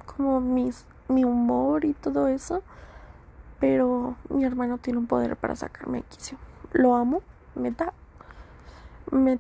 [0.07, 2.63] como mis, mi humor y todo eso,
[3.59, 6.39] pero mi hermano tiene un poder para sacarme de quicio.
[6.73, 7.23] Lo amo,
[7.55, 7.93] me da,
[9.11, 9.39] me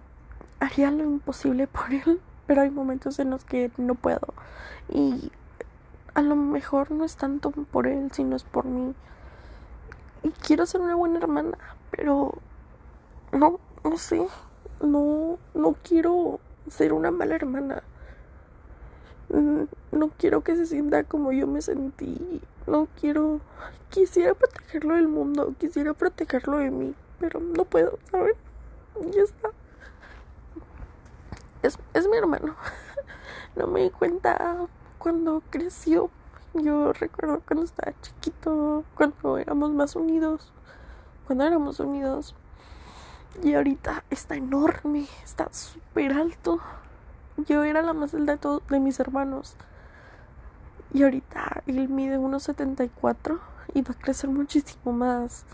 [0.58, 4.34] haría lo imposible por él, pero hay momentos en los que no puedo
[4.92, 5.30] y
[6.20, 8.94] a lo mejor no es tanto por él, sino es por mí.
[10.22, 11.56] Y quiero ser una buena hermana,
[11.90, 12.34] pero
[13.32, 14.26] no, no sé,
[14.82, 17.82] no, no quiero ser una mala hermana.
[19.30, 22.42] No quiero que se sienta como yo me sentí.
[22.66, 23.40] No quiero.
[23.88, 25.54] Quisiera protegerlo del mundo.
[25.58, 26.94] Quisiera protegerlo de mí.
[27.18, 28.34] Pero no puedo, ¿saben?
[29.12, 29.50] Ya está.
[31.62, 32.56] Es, es mi hermano.
[33.56, 34.68] No me di cuenta
[35.00, 36.10] cuando creció.
[36.54, 40.52] Yo recuerdo cuando estaba chiquito, cuando éramos más unidos,
[41.26, 42.36] cuando éramos unidos.
[43.42, 46.60] Y ahorita está enorme, está súper alto.
[47.48, 49.56] Yo era la más alta de todos de mis hermanos.
[50.92, 53.40] Y ahorita él mide 1.74
[53.72, 55.46] y va a crecer muchísimo más.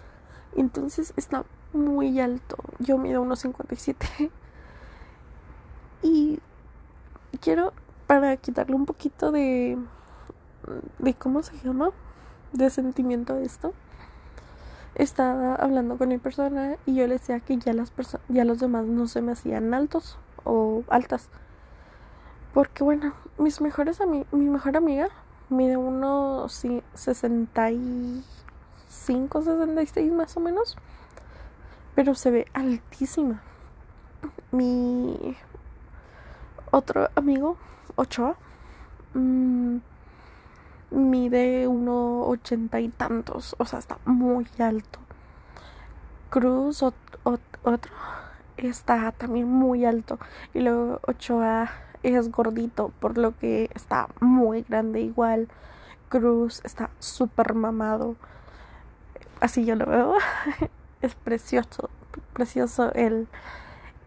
[0.56, 2.56] Entonces está muy alto.
[2.80, 4.30] Yo mido 1.57.
[6.02, 6.38] Y
[7.40, 7.72] quiero
[8.06, 9.76] para quitarle un poquito de
[10.98, 11.90] de cómo se llama
[12.52, 13.72] de sentimiento a esto
[14.96, 17.92] estaba hablando con mi persona y yo le decía que ya las
[18.28, 21.28] ya los demás no se me hacían altos o altas.
[22.54, 24.00] Porque bueno mis mejores
[24.32, 25.08] mi mejor amiga
[25.50, 26.64] mide unos
[26.94, 30.76] 65 66 más o menos
[31.94, 33.42] pero se ve altísima.
[34.50, 35.36] Mi
[36.70, 37.58] otro amigo
[37.96, 38.36] Ochoa
[39.14, 39.78] mmm,
[40.90, 44.98] mide uno ochenta y tantos, o sea, está muy alto.
[46.30, 47.90] Cruz, otro,
[48.56, 50.18] está también muy alto.
[50.54, 51.70] Y luego Ochoa
[52.02, 55.48] es gordito, por lo que está muy grande igual.
[56.08, 58.16] Cruz está súper mamado.
[59.40, 60.14] Así yo lo veo.
[61.02, 61.90] es precioso,
[62.32, 63.28] precioso él.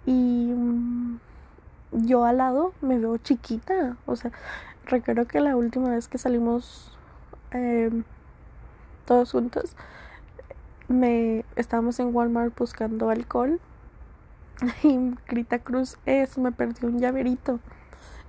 [0.05, 1.19] Y mm,
[1.91, 3.97] yo al lado me veo chiquita.
[4.05, 4.31] O sea,
[4.85, 6.97] recuerdo que la última vez que salimos
[7.51, 8.03] em,
[9.05, 9.75] todos juntos,
[10.87, 13.59] me estábamos en Walmart buscando alcohol
[14.83, 17.59] y Grita Cruz es, me perdió un llaverito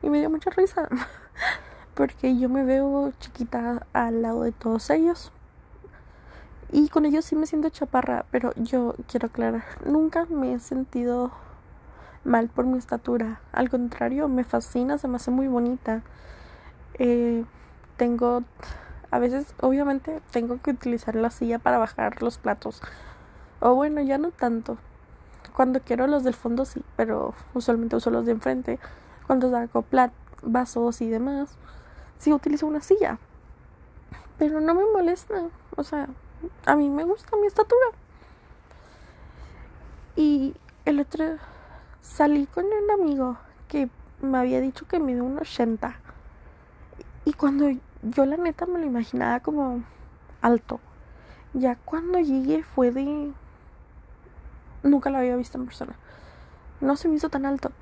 [0.03, 0.89] y me dio mucha risa
[1.95, 5.33] porque yo me veo chiquita al lado de todos ellos
[6.73, 11.33] y con ellos sí me siento chaparra, pero yo quiero aclarar, nunca me he sentido
[12.25, 13.41] mal por mi estatura.
[13.53, 16.03] Al contrario, me fascina, se me hace muy bonita.
[16.95, 17.45] Eh,
[17.97, 18.43] tengo,
[19.11, 22.83] a veces, obviamente, tengo que utilizar la silla para bajar los platos.
[23.61, 24.79] O bueno, ya no tanto.
[25.55, 28.79] Cuando quiero los del fondo sí, pero usualmente uso los de enfrente.
[29.27, 31.57] Cuando saco plat vasos y demás,
[32.19, 33.19] sí utilizo una silla.
[34.39, 35.49] Pero no me molesta.
[35.77, 36.09] O sea,
[36.67, 37.87] a mí me gusta mi estatura.
[40.17, 41.37] Y el otro
[42.03, 43.37] salí con un amigo
[43.69, 43.89] que
[44.21, 45.97] me había dicho que mide un 80.
[47.25, 47.71] Y cuando
[48.03, 49.83] yo la neta me lo imaginaba como
[50.41, 50.81] alto.
[51.53, 53.33] Ya cuando llegué fue de...
[54.83, 55.95] Nunca lo había visto en persona.
[56.81, 57.73] No se me hizo tan alto.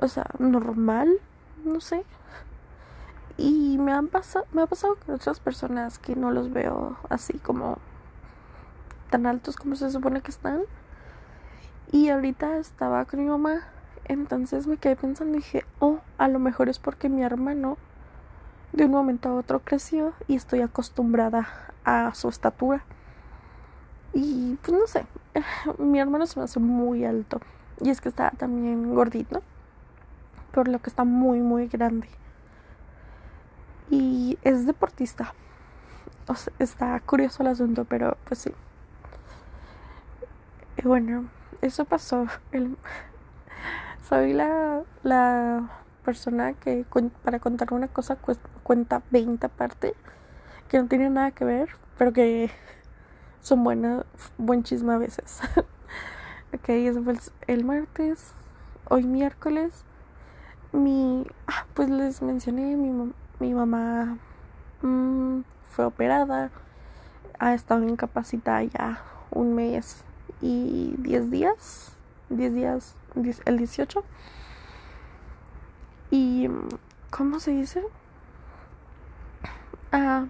[0.00, 1.18] O sea, normal,
[1.64, 2.04] no sé.
[3.36, 7.38] Y me han pasado, me ha pasado con otras personas que no los veo así
[7.38, 7.78] como
[9.10, 10.62] tan altos como se supone que están.
[11.90, 13.62] Y ahorita estaba con mi mamá.
[14.04, 17.76] Entonces me quedé pensando y dije, oh, a lo mejor es porque mi hermano
[18.72, 21.48] de un momento a otro creció y estoy acostumbrada
[21.84, 22.84] a su estatura.
[24.12, 25.06] Y pues no sé,
[25.78, 27.40] mi hermano se me hace muy alto.
[27.80, 29.42] Y es que está también gordito.
[30.52, 32.08] Por lo que está muy, muy grande.
[33.90, 35.34] Y es deportista.
[36.58, 38.52] Está curioso el asunto, pero pues sí.
[40.76, 41.24] Y bueno,
[41.62, 42.26] eso pasó.
[42.52, 42.76] El...
[44.08, 45.68] Soy la, la
[46.04, 46.86] persona que
[47.22, 48.16] para contar una cosa
[48.62, 49.94] cuenta 20 aparte.
[50.68, 52.50] Que no tiene nada que ver, pero que
[53.40, 54.04] son buenas,
[54.38, 55.40] buen chisme a veces.
[56.54, 57.14] ok, eso fue
[57.46, 58.32] el, martes.
[58.88, 59.84] Hoy miércoles.
[60.72, 61.26] Mi.
[61.46, 64.18] Ah, pues les mencioné, mi, mi mamá
[64.82, 65.40] mmm,
[65.70, 66.50] fue operada.
[67.38, 70.04] Ha estado incapacitada ya un mes
[70.40, 71.92] y 10 días.
[72.30, 72.94] 10 días,
[73.44, 74.04] el 18.
[76.10, 76.48] Y.
[77.10, 77.82] ¿Cómo se dice?
[79.92, 80.26] Ah,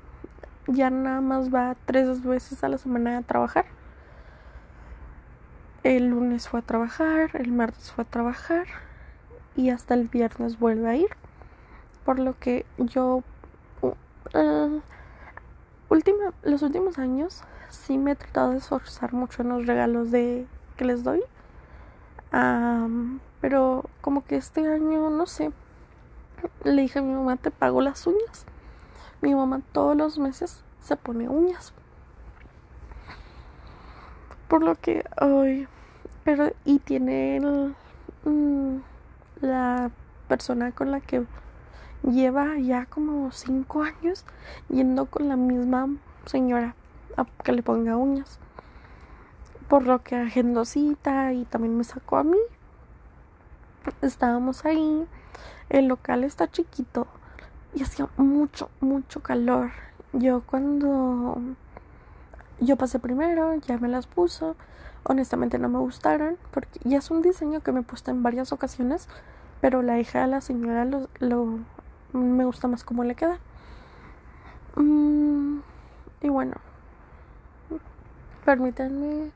[0.69, 3.67] ya nada más va tres veces a la semana a trabajar.
[5.83, 8.67] El lunes fue a trabajar, el martes fue a trabajar
[9.57, 11.09] y hasta el viernes vuelve a ir.
[12.05, 13.23] Por lo que yo
[13.83, 14.81] uh,
[15.89, 20.47] última, los últimos años sí me he tratado de esforzar mucho en los regalos de
[20.77, 21.23] que les doy.
[23.41, 25.53] pero como que este año, no sé,
[26.65, 28.47] le dije a mi mamá, te pago las uñas.
[29.21, 31.73] Mi mamá todos los meses se pone uñas.
[34.49, 35.69] Por lo que hoy,
[36.25, 37.75] pero y tiene el,
[38.25, 38.79] mm,
[39.41, 39.91] la
[40.29, 41.27] persona con la que
[42.03, 44.25] lleva ya como cinco años
[44.69, 45.89] yendo con la misma
[46.27, 46.75] señora
[47.17, 48.39] a que le ponga uñas.
[49.69, 52.39] Por lo que agendó cita y también me sacó a mí.
[54.03, 55.07] Estábamos ahí.
[55.69, 57.07] El local está chiquito
[57.75, 59.71] y hacía mucho, mucho calor.
[60.13, 61.39] Yo cuando
[62.61, 64.57] yo pasé primero, ya me las puso.
[65.05, 68.53] Honestamente no me gustaron porque ya es un diseño que me he puesto en varias
[68.53, 69.09] ocasiones,
[69.61, 71.59] pero la hija de la señora lo, lo
[72.13, 73.39] me gusta más cómo le queda.
[74.77, 75.59] Mm,
[76.23, 76.55] y bueno,
[78.45, 79.31] permítanme,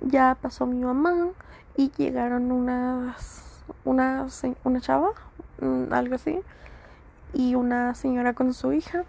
[0.00, 1.30] ya pasó mi mamá
[1.76, 4.26] y llegaron unas, una,
[4.64, 5.10] una chava,
[5.60, 6.40] mm, algo así,
[7.32, 9.04] y una señora con su hija.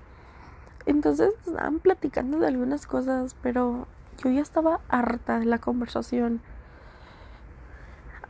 [0.85, 3.87] Entonces estaban platicando de algunas cosas, pero
[4.23, 6.41] yo ya estaba harta de la conversación.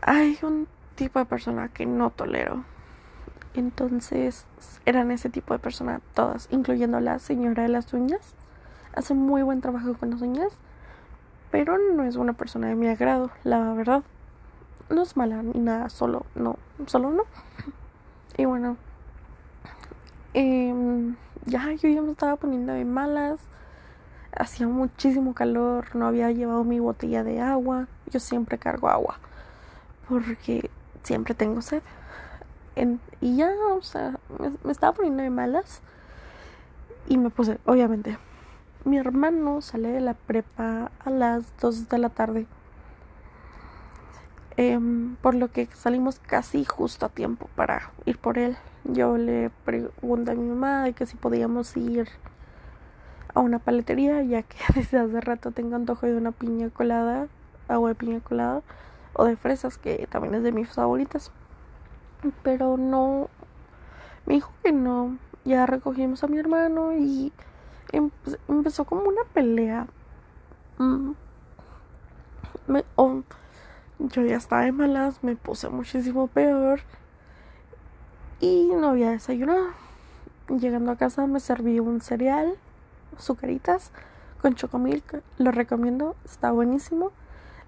[0.01, 2.63] Hay un tipo de persona que no tolero.
[3.53, 4.45] Entonces
[4.85, 8.33] eran ese tipo de personas todas, incluyendo la señora de las uñas.
[8.93, 10.51] Hace muy buen trabajo con las uñas,
[11.51, 14.03] pero no es una persona de mi agrado, la verdad.
[14.89, 17.23] No es mala ni nada, solo no, solo no.
[18.37, 18.77] Y bueno,
[20.33, 20.73] eh,
[21.45, 23.39] ya yo ya me estaba poniendo de malas.
[24.33, 27.87] Hacía muchísimo calor, no había llevado mi botella de agua.
[28.09, 29.19] Yo siempre cargo agua
[30.11, 30.69] porque
[31.03, 31.81] siempre tengo sed.
[33.21, 34.19] y ya, o sea,
[34.63, 35.81] me, estaba poniendo de malas
[37.07, 38.17] y me puse, obviamente.
[38.83, 42.47] Mi hermano sale de la prepa a las 2 de la tarde.
[44.57, 48.57] Em, por lo que salimos casi justo a tiempo para ir por él.
[48.83, 52.09] Yo le pregunté a mi mamá que si podíamos ir
[53.35, 57.27] a una paletería, ya que desde hace rato tengo antojo de una piña colada,
[57.67, 58.63] agua de piña colada,
[59.13, 61.31] o de fresas, que también es de mis favoritas.
[62.41, 63.29] Pero no,
[64.25, 65.17] me dijo que no.
[65.45, 67.31] Ya recogimos a mi hermano y
[67.91, 69.87] empezó como una pelea.
[70.77, 71.11] Mm.
[73.99, 76.81] Yo ya estaba de malas, me puse muchísimo peor
[78.39, 79.67] y no había desayunado.
[80.49, 82.55] Llegando a casa me serví un cereal,
[83.17, 83.91] sucaritas
[84.41, 87.11] con chocomilk, lo recomiendo, está buenísimo.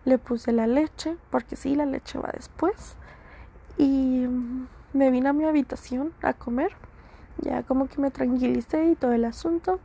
[0.06, 2.96] Le puse la leche, porque sí, la leche va después.
[3.78, 4.26] Y
[4.92, 6.72] me vine a mi habitación a comer.
[7.38, 9.80] Ya como que me tranquilicé y todo el asunto.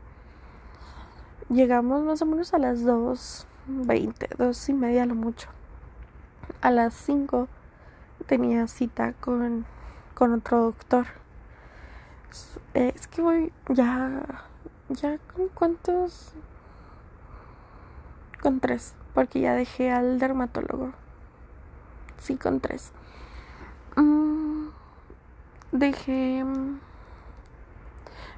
[1.48, 5.48] Llegamos más o menos a las 2.20, dos y media lo mucho.
[6.60, 7.48] A las 5
[8.26, 9.64] tenía cita con
[10.18, 11.06] con otro doctor.
[12.74, 14.44] Eh, es que voy ya,
[14.88, 16.32] ya con cuántos,
[18.42, 20.90] con tres, porque ya dejé al dermatólogo.
[22.18, 22.90] Sí, con tres.
[23.94, 24.70] Mm,
[25.70, 26.44] dejé,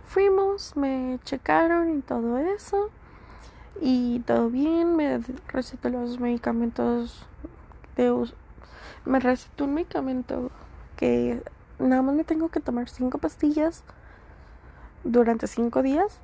[0.05, 2.91] fuimos, me checaron y todo eso.
[3.81, 7.27] Y todo bien, me recetó los medicamentos
[7.97, 8.31] de
[9.07, 10.51] me recetó un medicamento
[10.97, 11.43] que
[11.79, 13.83] nada más me tengo que tomar cinco pastillas
[15.03, 16.19] durante cinco días,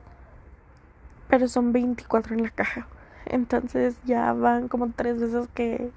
[1.29, 2.87] pero son 24 en la caja.
[3.25, 5.91] Entonces ya van como tres veces que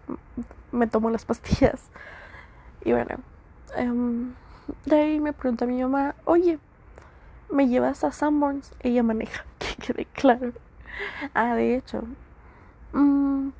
[0.71, 1.81] me tomo las pastillas.
[2.85, 3.17] Y bueno,
[3.77, 4.33] um,
[4.85, 6.59] de ahí me pregunta mi mamá, oye,
[7.51, 8.71] ¿me llevas a Sanborns?
[8.79, 10.53] Ella maneja, que quede claro.
[11.33, 12.03] Ah, de hecho,
[12.93, 13.51] um,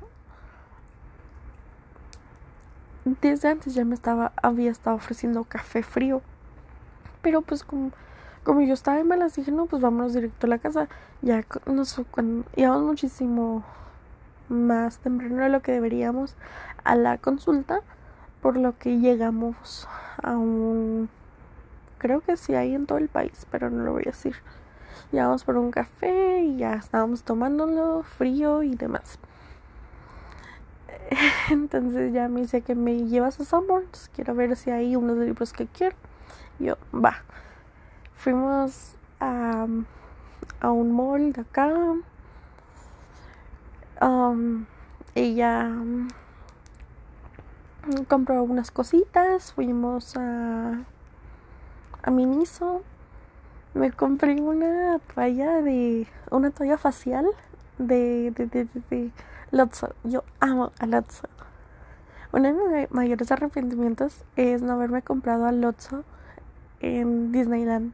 [3.04, 6.22] desde antes ya me estaba, había estado ofreciendo café frío.
[7.22, 7.92] Pero pues como,
[8.44, 10.88] como yo estaba en malas, dije, no, pues vámonos directo a la casa.
[11.22, 13.64] Ya nos, cuando íbamos muchísimo
[14.48, 16.34] más temprano de lo que deberíamos
[16.84, 17.80] a la consulta,
[18.42, 19.86] por lo que llegamos
[20.22, 21.08] a un
[21.98, 24.34] creo que sí hay en todo el país, pero no lo voy a decir.
[25.12, 29.18] Llegamos por un café y ya estábamos tomándolo frío y demás.
[31.50, 35.52] Entonces ya me dice que me llevas a Sanborns, quiero ver si hay unos libros
[35.52, 35.96] que quiero.
[36.58, 37.22] yo, va.
[38.14, 39.66] Fuimos a,
[40.60, 41.72] a un mall de acá.
[44.00, 44.66] Um,
[45.14, 46.08] ella um,
[48.08, 50.78] compró unas cositas, fuimos a,
[52.02, 52.82] a Miniso.
[53.72, 56.08] Me compré una toalla de.
[56.30, 57.26] una toalla facial
[57.78, 59.10] de, de, de, de
[59.52, 59.94] Lotso.
[60.02, 61.28] Yo amo a Lotso.
[62.32, 66.04] Uno de mis mayores arrepentimientos es no haberme comprado a Lotso
[66.80, 67.92] en Disneyland.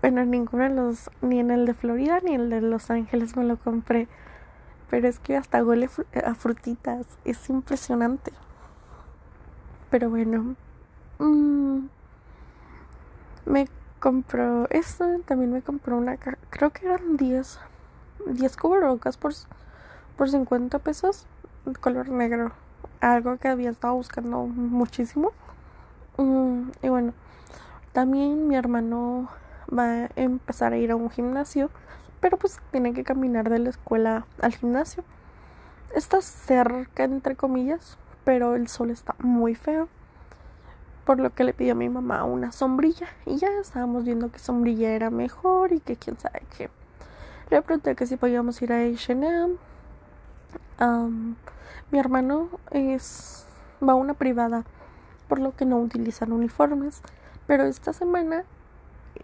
[0.00, 3.36] Bueno, ninguno de los, ni en el de Florida ni en el de Los Ángeles
[3.36, 4.08] me lo compré.
[4.88, 5.88] Pero es que hasta huele
[6.24, 7.06] a frutitas.
[7.24, 8.32] Es impresionante.
[9.90, 10.56] Pero bueno.
[11.18, 11.86] Mmm,
[13.46, 13.66] me
[14.04, 15.06] compró esto.
[15.24, 16.18] También me compró una.
[16.18, 17.58] Creo que eran 10.
[18.26, 19.32] 10 cubrebocas por
[20.18, 21.26] por 50 pesos
[21.80, 22.52] color negro.
[23.00, 25.32] Algo que había estado buscando muchísimo.
[26.18, 27.14] Mm, y bueno,
[27.94, 29.30] también mi hermano
[29.72, 31.70] va a empezar a ir a un gimnasio,
[32.20, 35.02] pero pues tiene que caminar de la escuela al gimnasio.
[35.94, 39.88] Está cerca, entre comillas, pero el sol está muy feo.
[41.04, 43.08] Por lo que le pidió a mi mamá una sombrilla.
[43.26, 46.70] Y ya estábamos viendo que sombrilla era mejor y que quién sabe qué.
[47.50, 49.58] Le pregunté que si podíamos ir a HM
[51.90, 53.46] mi hermano es
[53.86, 54.64] va a una privada,
[55.28, 57.00] por lo que no utilizan uniformes.
[57.46, 58.44] Pero esta semana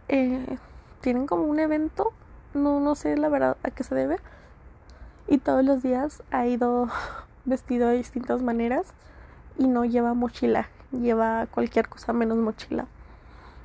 [0.08, 0.58] eh,
[1.00, 2.12] tienen como un evento,
[2.54, 4.18] no, no sé la verdad a qué se debe.
[5.26, 6.88] Y todos los días ha ido
[7.44, 8.86] vestido de distintas maneras
[9.58, 12.86] y no lleva mochila, lleva cualquier cosa menos mochila.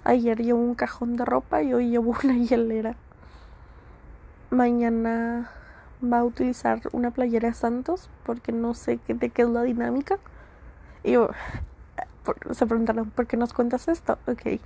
[0.04, 2.96] Ayer llevo un cajón de ropa y hoy llevo una hielera.
[4.52, 5.50] Mañana
[6.04, 10.20] va a utilizar una playera Santos porque no sé de qué es la dinámica.
[11.04, 11.30] Y yo,
[12.52, 14.18] se preguntaron, ¿por qué nos cuentas esto?
[14.28, 14.60] Ok,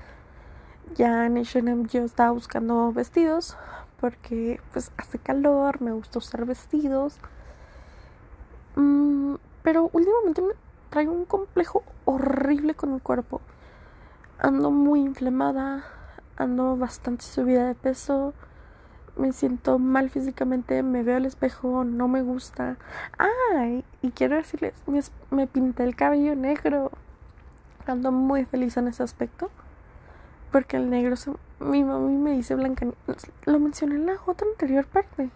[0.95, 3.57] ya en H&M yo estaba buscando vestidos
[3.99, 7.17] porque pues hace calor, me gusta usar vestidos.
[8.75, 10.53] Mm, pero últimamente me
[10.89, 13.41] traigo un complejo horrible con mi cuerpo.
[14.39, 15.83] Ando muy inflamada,
[16.37, 18.33] ando bastante subida de peso
[19.19, 22.77] me siento mal físicamente, me veo al espejo, no me gusta.
[23.17, 24.73] Ay, y quiero decirles,
[25.29, 26.91] me, pinté el cabello negro.
[27.85, 29.51] Ando muy feliz en ese aspecto.
[30.51, 32.87] Porque el negro, se, mi mami me dice blanca.
[33.45, 35.29] Lo mencioné en la otra anterior parte.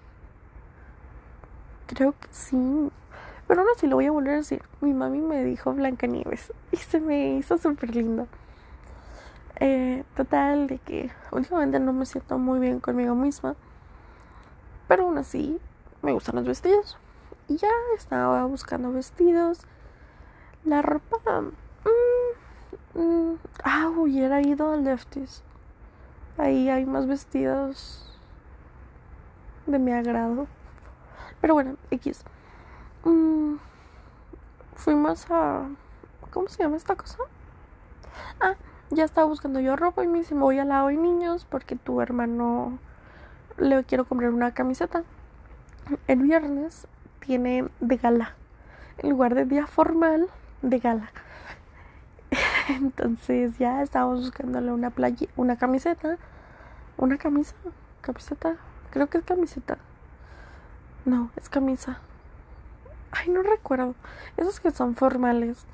[1.88, 2.90] Creo que sí.
[3.54, 4.64] Pero no, si lo voy a volver a decir.
[4.82, 6.52] Mi mami me dijo Blancanieves.
[6.72, 8.28] Y se me hizo súper lindo.
[9.60, 13.56] Eh, total, de que últimamente no me siento muy bien conmigo misma.
[14.88, 15.60] Pero aún así,
[16.02, 16.98] me gustan los vestidos.
[17.48, 19.68] Y ya estaba buscando vestidos.
[20.66, 21.42] La ropa.
[21.42, 25.44] Mmm, mmm, ah, hubiera ido al Lefties.
[26.40, 28.20] Ahí hay más vestidos
[29.68, 30.48] de mi agrado.
[31.40, 32.26] Pero bueno, X.
[33.04, 33.56] Mm,
[34.76, 35.68] fuimos a.
[36.32, 37.18] ¿Cómo se llama esta cosa?
[38.40, 38.56] Ah,
[38.90, 42.02] ya estaba buscando yo ropa y me dice: Voy al lado de niños porque tu
[42.02, 42.80] hermano
[43.58, 45.04] le quiero comprar una camiseta.
[46.08, 46.88] El viernes
[47.20, 48.36] tiene de gala.
[49.00, 50.28] En lugar de día formal,
[50.62, 51.12] de gala.
[52.70, 56.18] Entonces ya estábamos buscándole una playa, una camiseta.
[56.96, 57.56] Una camisa,
[58.02, 58.58] camiseta,
[58.92, 59.80] creo que es camiseta.
[61.06, 62.00] No, es camisa.
[63.14, 63.94] Ay, no recuerdo.
[64.38, 65.66] Esos que son formales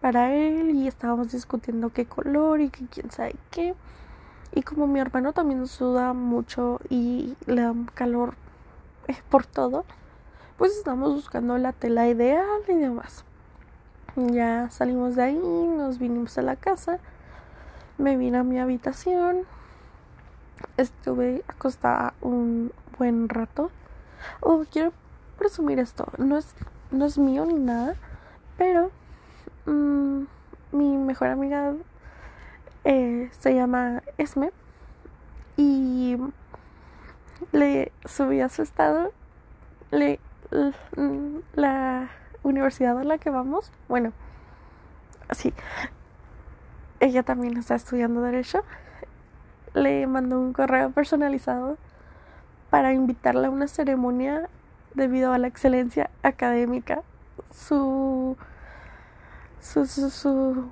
[0.00, 3.74] para él y estábamos discutiendo qué color y qué quién sabe qué.
[4.54, 8.34] Y como mi hermano también suda mucho y le da calor
[9.08, 9.84] eh, por todo,
[10.56, 13.24] pues estamos buscando la tela ideal y demás.
[14.16, 17.00] Ya salimos de ahí, nos vinimos a la casa,
[17.98, 19.44] me vine a mi habitación,
[20.76, 23.72] estuve acostada un buen rato.
[24.40, 24.92] Oh, quiero
[25.36, 26.06] presumir esto.
[26.18, 26.54] No es,
[26.94, 27.96] no es mío ni nada,
[28.56, 28.90] pero
[29.66, 30.22] mm,
[30.72, 31.74] mi mejor amiga
[32.84, 34.52] eh, se llama Esme
[35.56, 36.16] y
[37.52, 39.12] le subí a su estado
[39.90, 40.20] le,
[41.54, 42.08] la
[42.42, 44.12] universidad a la que vamos, bueno,
[45.30, 45.52] sí,
[47.00, 48.62] ella también está estudiando derecho,
[49.72, 51.76] le mandó un correo personalizado
[52.70, 54.48] para invitarla a una ceremonia
[54.94, 57.02] debido a la excelencia académica.
[57.50, 58.36] Su,
[59.60, 60.70] su, su,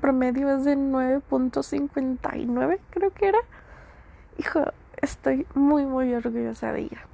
[0.00, 3.38] promedio es de 9.59, creo que era.
[4.38, 4.64] Hijo,
[4.96, 7.06] estoy muy, muy orgullosa de ella.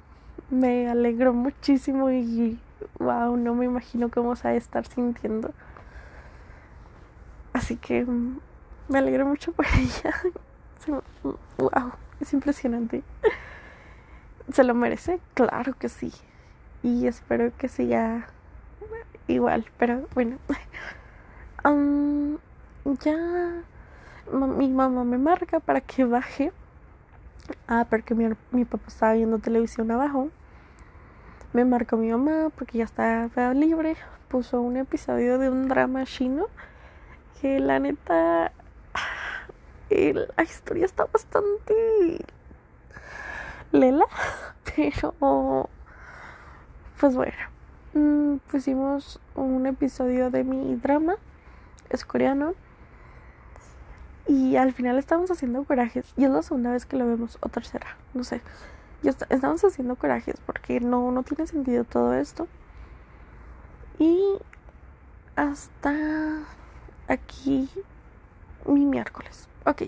[0.49, 2.59] Me alegro muchísimo y
[2.99, 5.51] wow, no me imagino cómo se va a estar sintiendo.
[7.53, 8.05] Así que
[8.87, 10.13] me alegro mucho por ella.
[11.57, 13.01] Wow, es impresionante.
[14.51, 15.19] ¿Se lo merece?
[15.33, 16.11] Claro que sí.
[16.83, 18.27] Y espero que siga
[19.27, 20.37] igual, pero bueno.
[23.03, 23.63] ya
[24.31, 26.51] mi mamá me marca para que baje.
[27.67, 30.29] Ah, porque mi, mi papá estaba viendo televisión abajo.
[31.53, 33.95] Me marcó mi mamá porque ya estaba libre.
[34.27, 36.47] Puso un episodio de un drama chino
[37.41, 38.51] que la neta
[39.89, 42.25] la historia está bastante
[43.71, 44.05] lela,
[44.75, 45.69] pero
[46.99, 47.33] pues bueno,
[47.93, 51.15] mm, pusimos un episodio de mi drama,
[51.89, 52.53] es coreano,
[54.27, 56.11] y al final estamos haciendo corajes.
[56.17, 58.41] Y es la segunda vez que lo vemos, o tercera, no sé.
[59.03, 62.47] Estamos haciendo corajes porque no, no tiene sentido todo esto.
[63.99, 64.19] Y
[65.35, 66.43] hasta
[67.07, 67.69] aquí
[68.65, 69.47] mi miércoles.
[69.65, 69.83] Ok.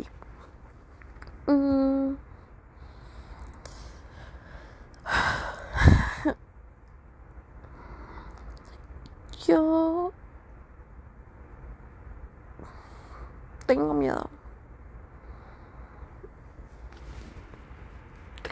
[1.47, 2.26] Mm.
[9.47, 10.11] Yo
[13.65, 14.29] tengo miedo.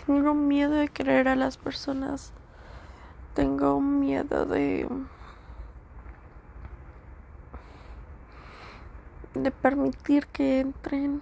[0.06, 2.32] Tengo miedo de querer a las personas.
[3.34, 4.88] Tengo miedo de...
[9.34, 11.22] de permitir que entren.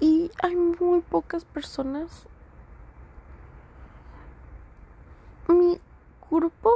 [0.00, 2.26] Y hay muy pocas personas.
[5.48, 5.78] Mi
[6.30, 6.70] grupo...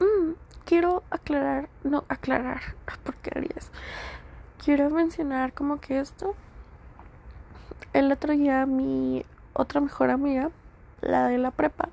[0.00, 0.32] Mm,
[0.64, 2.60] quiero aclarar, no aclarar,
[3.04, 3.70] porque harías.
[4.62, 6.34] Quiero mencionar como que esto.
[7.92, 9.24] El otro día mi
[9.54, 10.50] otra mejor amiga,
[11.00, 11.88] la de la prepa,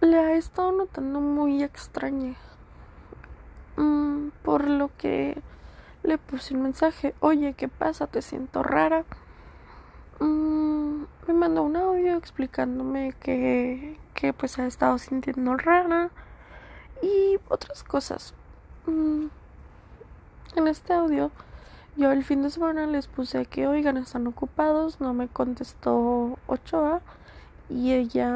[0.00, 2.34] le ha estado notando muy extraña.
[3.76, 5.40] Mm, por lo que
[6.02, 8.06] le puse un mensaje, oye, ¿qué pasa?
[8.06, 9.04] Te siento rara.
[10.22, 16.10] Mm, me mandó un audio explicándome que, que pues ha estado sintiendo rara
[17.02, 18.32] y otras cosas.
[18.86, 19.26] Mm,
[20.54, 21.32] en este audio
[21.96, 27.00] yo el fin de semana les puse que oigan están ocupados, no me contestó Ochoa
[27.68, 28.30] y ella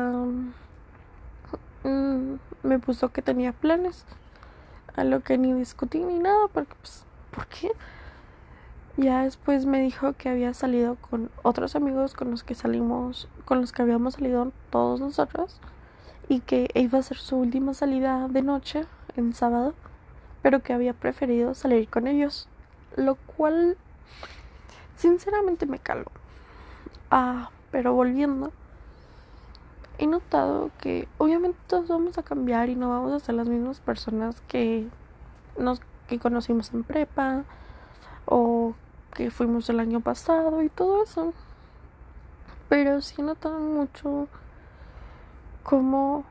[2.64, 4.04] me puso que tenía planes
[4.96, 7.70] a lo que ni discutí ni nada, porque pues, ¿por qué?
[8.96, 13.60] Ya después me dijo que había salido con otros amigos con los que salimos, con
[13.60, 15.60] los que habíamos salido todos nosotros,
[16.28, 19.74] y que iba a ser su última salida de noche en sábado,
[20.40, 22.48] pero que había preferido salir con ellos,
[22.96, 23.76] lo cual
[24.96, 26.06] sinceramente me caló.
[27.10, 28.50] Ah, pero volviendo,
[29.98, 33.80] he notado que obviamente todos vamos a cambiar y no vamos a ser las mismas
[33.80, 34.88] personas que
[35.58, 37.44] nos que conocimos en prepa
[38.26, 38.74] o
[39.16, 41.32] que fuimos el año pasado y todo eso.
[42.68, 44.28] Pero sí he notado mucho
[45.62, 46.24] cómo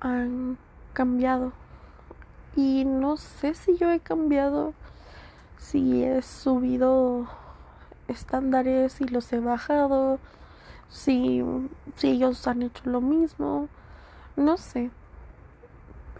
[0.00, 0.56] han
[0.94, 1.52] cambiado.
[2.56, 4.72] Y no sé si yo he cambiado,
[5.58, 7.28] si he subido
[8.08, 10.18] estándares y los he bajado
[10.88, 11.42] si,
[11.96, 13.68] si ellos han hecho lo mismo,
[14.36, 14.90] no sé,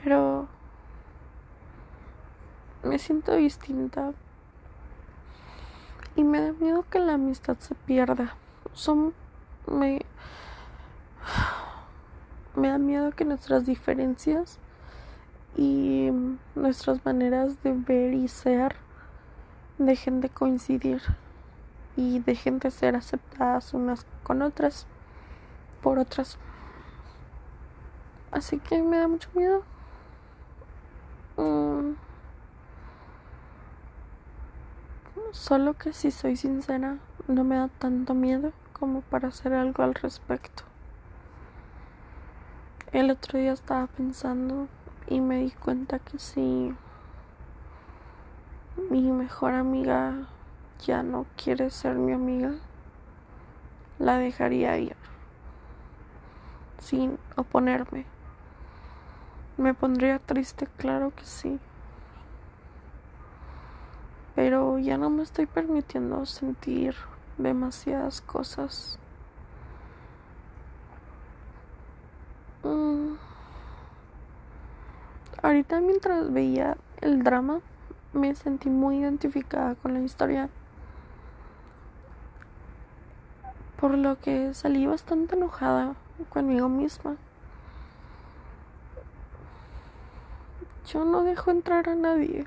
[0.02, 0.46] pero
[2.84, 4.12] me siento distinta
[6.20, 8.34] y me da miedo que la amistad se pierda.
[8.74, 9.14] Son
[9.66, 10.02] me
[12.54, 14.58] me da miedo que nuestras diferencias
[15.56, 16.10] y
[16.54, 18.76] nuestras maneras de ver y ser
[19.78, 21.00] dejen de coincidir
[21.96, 24.86] y dejen de ser aceptadas unas con otras
[25.80, 26.36] por otras.
[28.30, 29.62] Así que me da mucho miedo.
[31.38, 32.09] Mm.
[35.32, 39.94] Solo que si soy sincera, no me da tanto miedo como para hacer algo al
[39.94, 40.64] respecto.
[42.92, 44.66] el otro día estaba pensando
[45.06, 46.74] y me di cuenta que si
[48.90, 50.26] mi mejor amiga
[50.84, 52.54] ya no quiere ser mi amiga,
[54.00, 54.96] la dejaría ir
[56.80, 58.06] sin oponerme.
[59.56, 61.60] Me pondría triste, claro que sí.
[64.34, 66.94] Pero ya no me estoy permitiendo sentir
[67.38, 68.98] demasiadas cosas.
[72.62, 73.14] Mm.
[75.42, 77.60] Ahorita mientras veía el drama
[78.12, 80.48] me sentí muy identificada con la historia.
[83.80, 85.94] Por lo que salí bastante enojada
[86.28, 87.16] conmigo misma.
[90.86, 92.46] Yo no dejo entrar a nadie.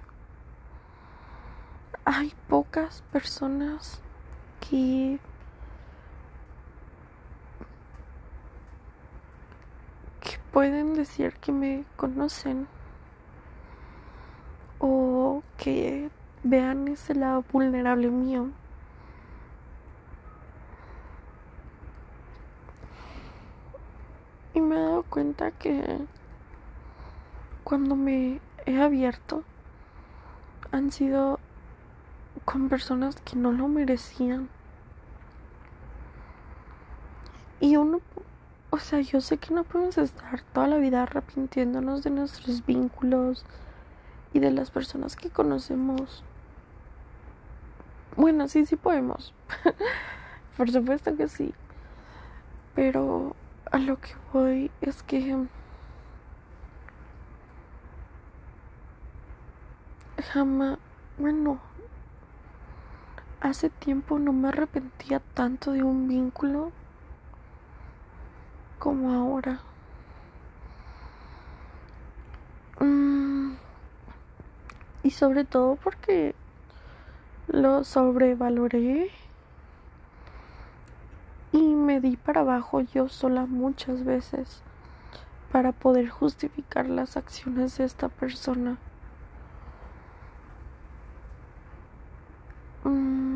[2.06, 4.02] Hay pocas personas
[4.60, 5.20] que
[10.52, 12.68] pueden decir que me conocen
[14.80, 16.12] o que
[16.44, 18.50] vean ese lado vulnerable mío.
[24.54, 26.06] Y me he dado cuenta que
[27.64, 29.44] cuando me he abierto
[30.72, 31.40] han sido
[32.46, 34.50] con personas que no lo merecían.
[37.60, 38.02] Y uno,
[38.70, 43.46] o sea, yo sé que no podemos estar toda la vida arrepintiéndonos de nuestros vínculos
[44.34, 46.24] y de las personas que conocemos.
[48.16, 49.34] Bueno, sí, sí podemos.
[50.58, 51.54] Por supuesto que sí.
[52.76, 53.36] Pero
[53.72, 55.48] a lo que voy es que
[60.32, 60.78] jamás,
[61.18, 61.60] bueno,
[63.44, 66.72] hace tiempo no me arrepentía tanto de un vínculo
[68.80, 69.60] como ahora.
[72.80, 73.56] Mm,
[75.04, 76.36] y sobre todo porque
[77.48, 79.12] lo sobrevaloré
[81.52, 84.64] y me di para abajo yo sola muchas veces
[85.52, 88.78] para poder justificar las acciones de esta persona.
[92.84, 93.34] Mm,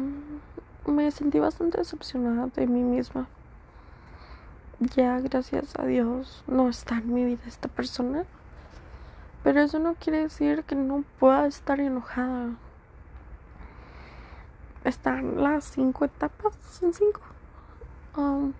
[1.08, 3.30] me sentí bastante decepcionada de mí misma.
[4.94, 8.26] Ya, gracias a Dios, no está en mi vida esta persona.
[9.42, 12.50] Pero eso no quiere decir que no pueda estar enojada.
[14.84, 17.22] Están las cinco etapas, son cinco.
[18.18, 18.52] Um,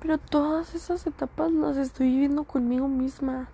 [0.00, 3.46] pero todas esas etapas las estoy viviendo conmigo misma.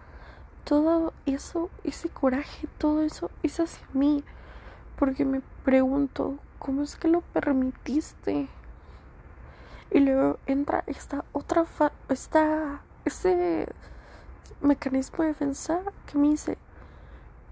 [0.64, 4.24] Todo eso, ese coraje, todo eso es hacia mí.
[4.96, 8.48] Porque me pregunto, ¿cómo es que lo permitiste?
[9.90, 13.68] Y luego entra esta otra, fa esta, ese
[14.62, 16.56] mecanismo de defensa que me dice,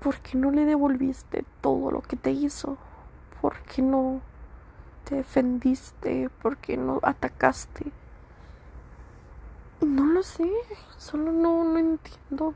[0.01, 2.79] ¿por qué no le devolviste todo lo que te hizo?
[3.43, 4.23] ¿Por qué no
[5.05, 6.31] te defendiste?
[6.41, 7.93] ¿Por qué no atacaste?
[9.83, 10.51] No lo sé,
[10.97, 12.55] solo no, no entiendo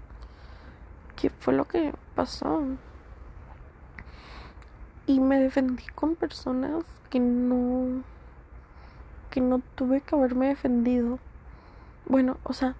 [1.16, 2.62] qué fue lo que pasó.
[5.06, 8.02] Y me defendí con personas que no
[9.30, 11.18] que no tuve que haberme defendido.
[12.06, 12.74] Bueno, o sea,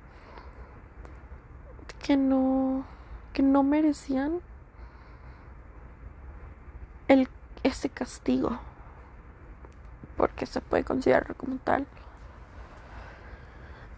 [2.03, 2.85] que no
[3.33, 4.41] que no merecían
[7.09, 7.29] el
[7.63, 8.59] ese castigo
[10.17, 11.87] porque se puede considerar como tal.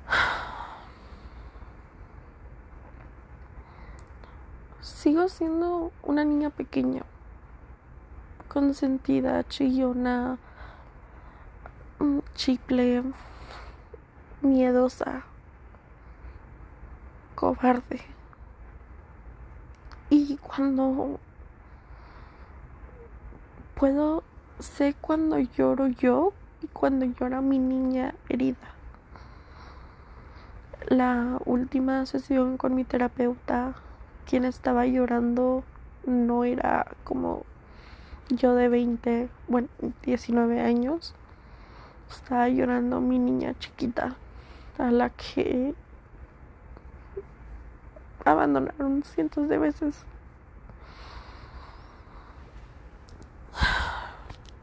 [4.80, 7.02] Sigo siendo una niña pequeña,
[8.58, 10.36] consentida, chillona,
[12.00, 13.04] mm, chiple,
[14.42, 15.22] miedosa,
[17.36, 18.00] cobarde.
[20.10, 21.20] Y cuando
[23.76, 24.24] puedo
[24.58, 28.74] sé cuando lloro yo y cuando llora mi niña herida.
[30.88, 33.74] La última sesión con mi terapeuta,
[34.28, 35.62] quien estaba llorando
[36.04, 37.44] no era como
[38.30, 39.68] yo de 20, bueno,
[40.02, 41.14] 19 años.
[42.10, 44.16] Estaba llorando mi niña chiquita,
[44.78, 45.74] a la que
[48.24, 50.04] abandonaron cientos de veces.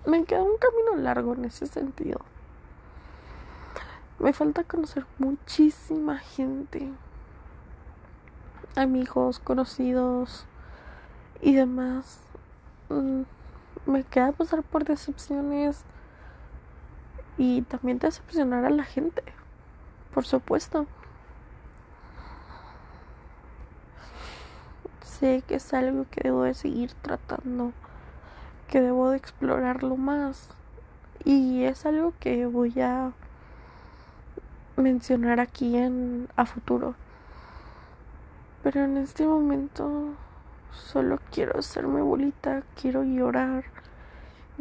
[0.06, 2.22] me queda un camino largo en ese sentido.
[4.20, 6.90] Me falta conocer muchísima gente,
[8.76, 10.46] amigos, conocidos
[11.42, 12.22] y demás.
[12.90, 13.24] Mm,
[13.86, 15.84] me queda pasar por decepciones
[17.38, 19.24] y también decepcionar a la gente,
[20.14, 20.88] por supuesto.
[25.20, 27.72] sé que es algo que debo de seguir tratando,
[28.68, 30.50] que debo de explorarlo más.
[31.24, 33.14] Y es algo que voy a
[34.76, 36.96] mencionar aquí en a futuro.
[38.62, 40.16] Pero en este momento
[40.72, 43.64] solo quiero hacerme bolita, quiero llorar,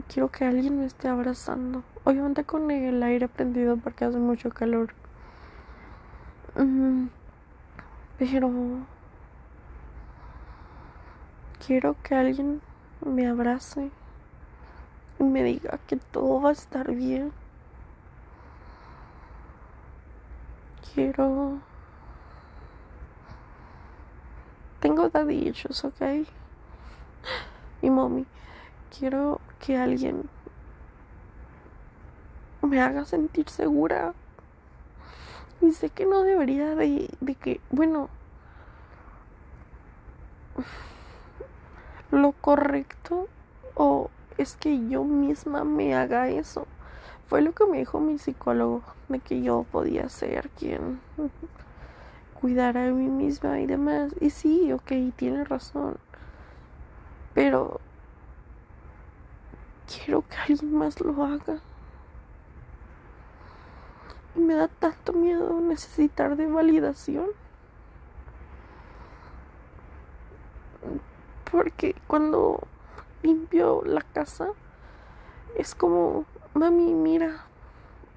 [0.03, 1.83] quiero que alguien me esté abrazando.
[2.05, 4.95] Obviamente con el aire prendido porque hace mucho calor.
[6.57, 7.07] Mm,
[8.19, 8.51] pero
[11.67, 12.61] quiero que alguien
[13.05, 13.91] me abrace
[15.19, 17.33] y me diga que todo va a estar bien.
[20.95, 21.59] Quiero
[24.85, 26.01] tengo daddy issues, ¿ok?
[27.83, 28.27] Y mommy,
[28.97, 30.29] quiero que alguien
[32.63, 34.15] me haga sentir segura.
[35.61, 38.09] Y sé que no debería de, de que, bueno,
[42.11, 43.29] lo correcto
[43.75, 46.67] o es que yo misma me haga eso.
[47.27, 51.01] Fue lo que me dijo mi psicólogo, de que yo podía ser quien
[52.41, 54.15] cuidar a mí misma y demás.
[54.21, 55.97] Y sí, ok, tiene razón.
[57.33, 57.81] Pero
[59.87, 61.61] quiero que alguien más lo haga.
[64.35, 67.27] Y me da tanto miedo necesitar de validación.
[71.51, 72.61] Porque cuando
[73.23, 74.49] limpio la casa,
[75.57, 77.45] es como, mami, mira,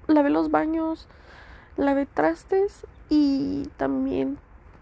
[0.08, 1.06] lavé los baños,
[1.76, 4.38] lavé trastes y también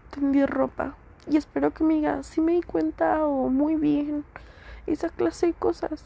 [0.09, 0.95] tendí ropa.
[1.29, 4.25] Y espero que me diga si me di cuenta o muy bien,
[4.87, 6.05] esa clase de cosas.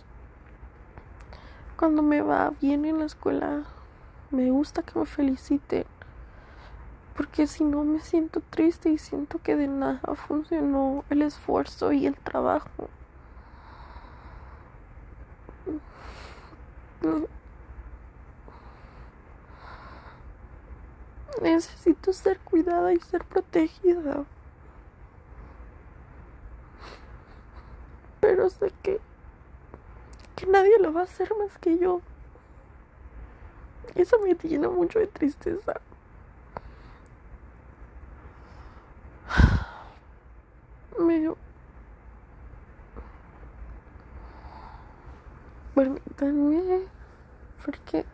[1.82, 3.64] Cuando me va bien en la escuela,
[4.30, 5.84] me gusta que me feliciten.
[7.18, 12.06] Porque si no me siento triste y siento que de nada funcionó el esfuerzo y
[12.06, 12.88] el trabajo.
[21.42, 24.26] Necesito ser cuidada y ser protegida.
[28.20, 29.02] Pero sé que,
[30.42, 32.02] que nadie lo va a hacer más que yo.
[33.94, 35.80] Eso me llena mucho de tristeza.
[41.00, 41.32] Me...
[45.76, 46.88] Permítanme,
[47.64, 48.06] porque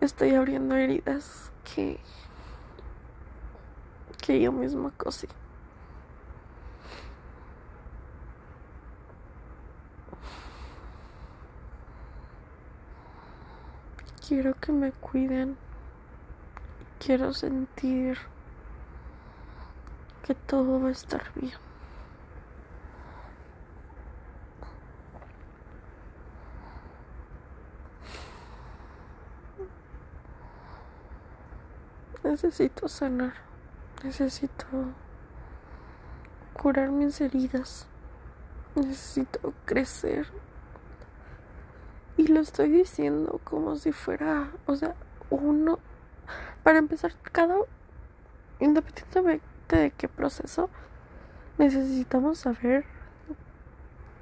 [0.00, 2.00] estoy abriendo heridas que
[4.20, 5.28] que yo misma cosí.
[14.26, 15.56] Quiero que me cuiden.
[16.98, 18.18] Quiero sentir
[20.24, 21.54] que todo va a estar bien.
[32.24, 33.34] Necesito sanar.
[34.02, 34.66] Necesito
[36.52, 37.86] curar mis heridas.
[38.74, 40.26] Necesito crecer.
[42.16, 44.94] Y lo estoy diciendo como si fuera, o sea,
[45.30, 45.78] uno.
[46.62, 47.56] Para empezar, cada.
[48.58, 50.70] Independientemente de qué proceso,
[51.58, 52.84] necesitamos saber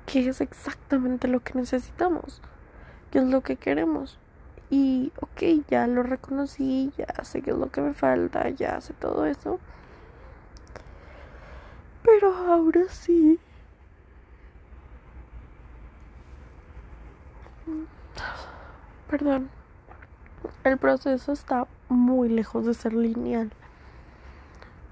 [0.07, 2.43] qué es exactamente lo que necesitamos,
[3.11, 4.19] qué es lo que queremos.
[4.71, 8.93] Y ok, ya lo reconocí, ya sé qué es lo que me falta, ya sé
[8.95, 9.61] todo eso.
[12.03, 13.39] Pero ahora sí.
[19.09, 19.51] Perdón.
[20.63, 23.53] El proceso está muy lejos de ser lineal.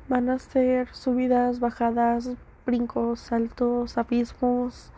[0.08, 2.30] Van a ser subidas, bajadas,
[2.64, 4.92] brincos, saltos, abismos,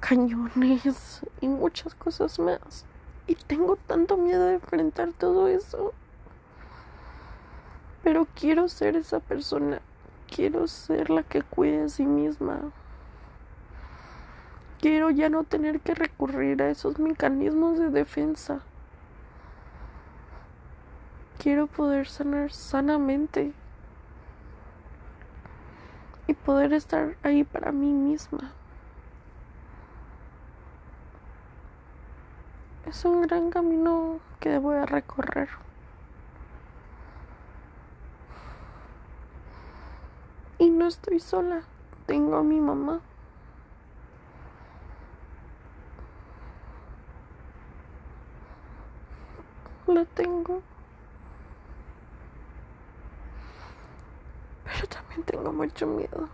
[0.00, 2.84] cañones y muchas cosas más.
[3.26, 5.94] Y tengo tanto miedo de enfrentar todo eso.
[8.02, 9.80] Pero quiero ser esa persona.
[10.34, 12.72] Quiero ser la que cuide a sí misma.
[14.82, 18.62] Quiero ya no tener que recurrir a esos mecanismos de defensa.
[21.38, 23.52] Quiero poder sanar sanamente.
[26.26, 28.50] Y poder estar ahí para mí misma.
[32.84, 35.48] Es un gran camino que voy a recorrer.
[40.58, 41.62] Y no estoy sola,
[42.06, 43.00] tengo a mi mamá.
[49.92, 50.62] La tengo.
[54.64, 56.30] Pero también tengo mucho miedo.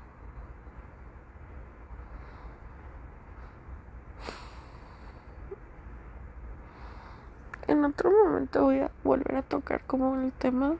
[7.66, 10.76] En otro momento voy a volver a tocar como el tema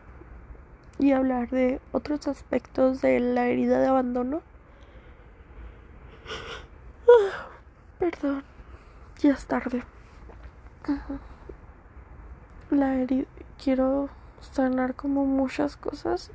[1.01, 4.41] y hablar de otros aspectos de la herida de abandono.
[7.99, 8.45] Perdón,
[9.19, 9.83] ya es tarde.
[12.71, 13.25] La herida,
[13.63, 14.11] quiero
[14.41, 16.31] sanar como muchas cosas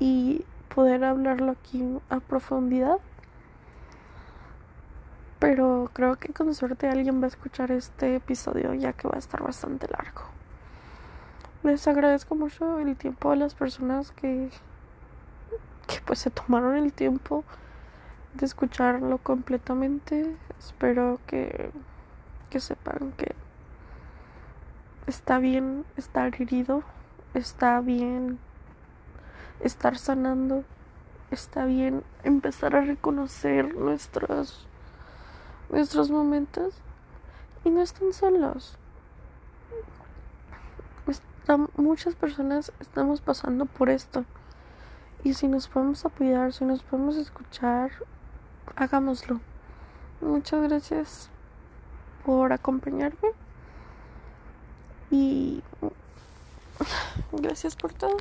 [0.00, 2.98] y poder hablarlo aquí a profundidad.
[5.38, 9.18] Pero creo que con suerte alguien va a escuchar este episodio ya que va a
[9.18, 10.22] estar bastante largo.
[11.62, 14.50] Les agradezco mucho el tiempo a las personas que,
[15.86, 17.44] que pues se tomaron el tiempo
[18.34, 20.36] de escucharlo completamente.
[20.58, 21.70] Espero que,
[22.50, 23.36] que sepan que
[25.08, 26.82] está bien estar herido,
[27.32, 28.38] está bien
[29.60, 30.64] estar sanando,
[31.30, 34.68] está bien empezar a reconocer nuestros
[35.70, 36.74] nuestros momentos
[37.64, 38.76] y no están solos.
[41.78, 44.26] muchas personas estamos pasando por esto
[45.24, 47.90] y si nos podemos apoyar, si nos podemos escuchar,
[48.76, 49.40] hagámoslo.
[50.20, 51.30] Muchas gracias
[52.26, 53.37] por acompañarme
[55.10, 55.62] y
[57.32, 58.16] gracias por todo.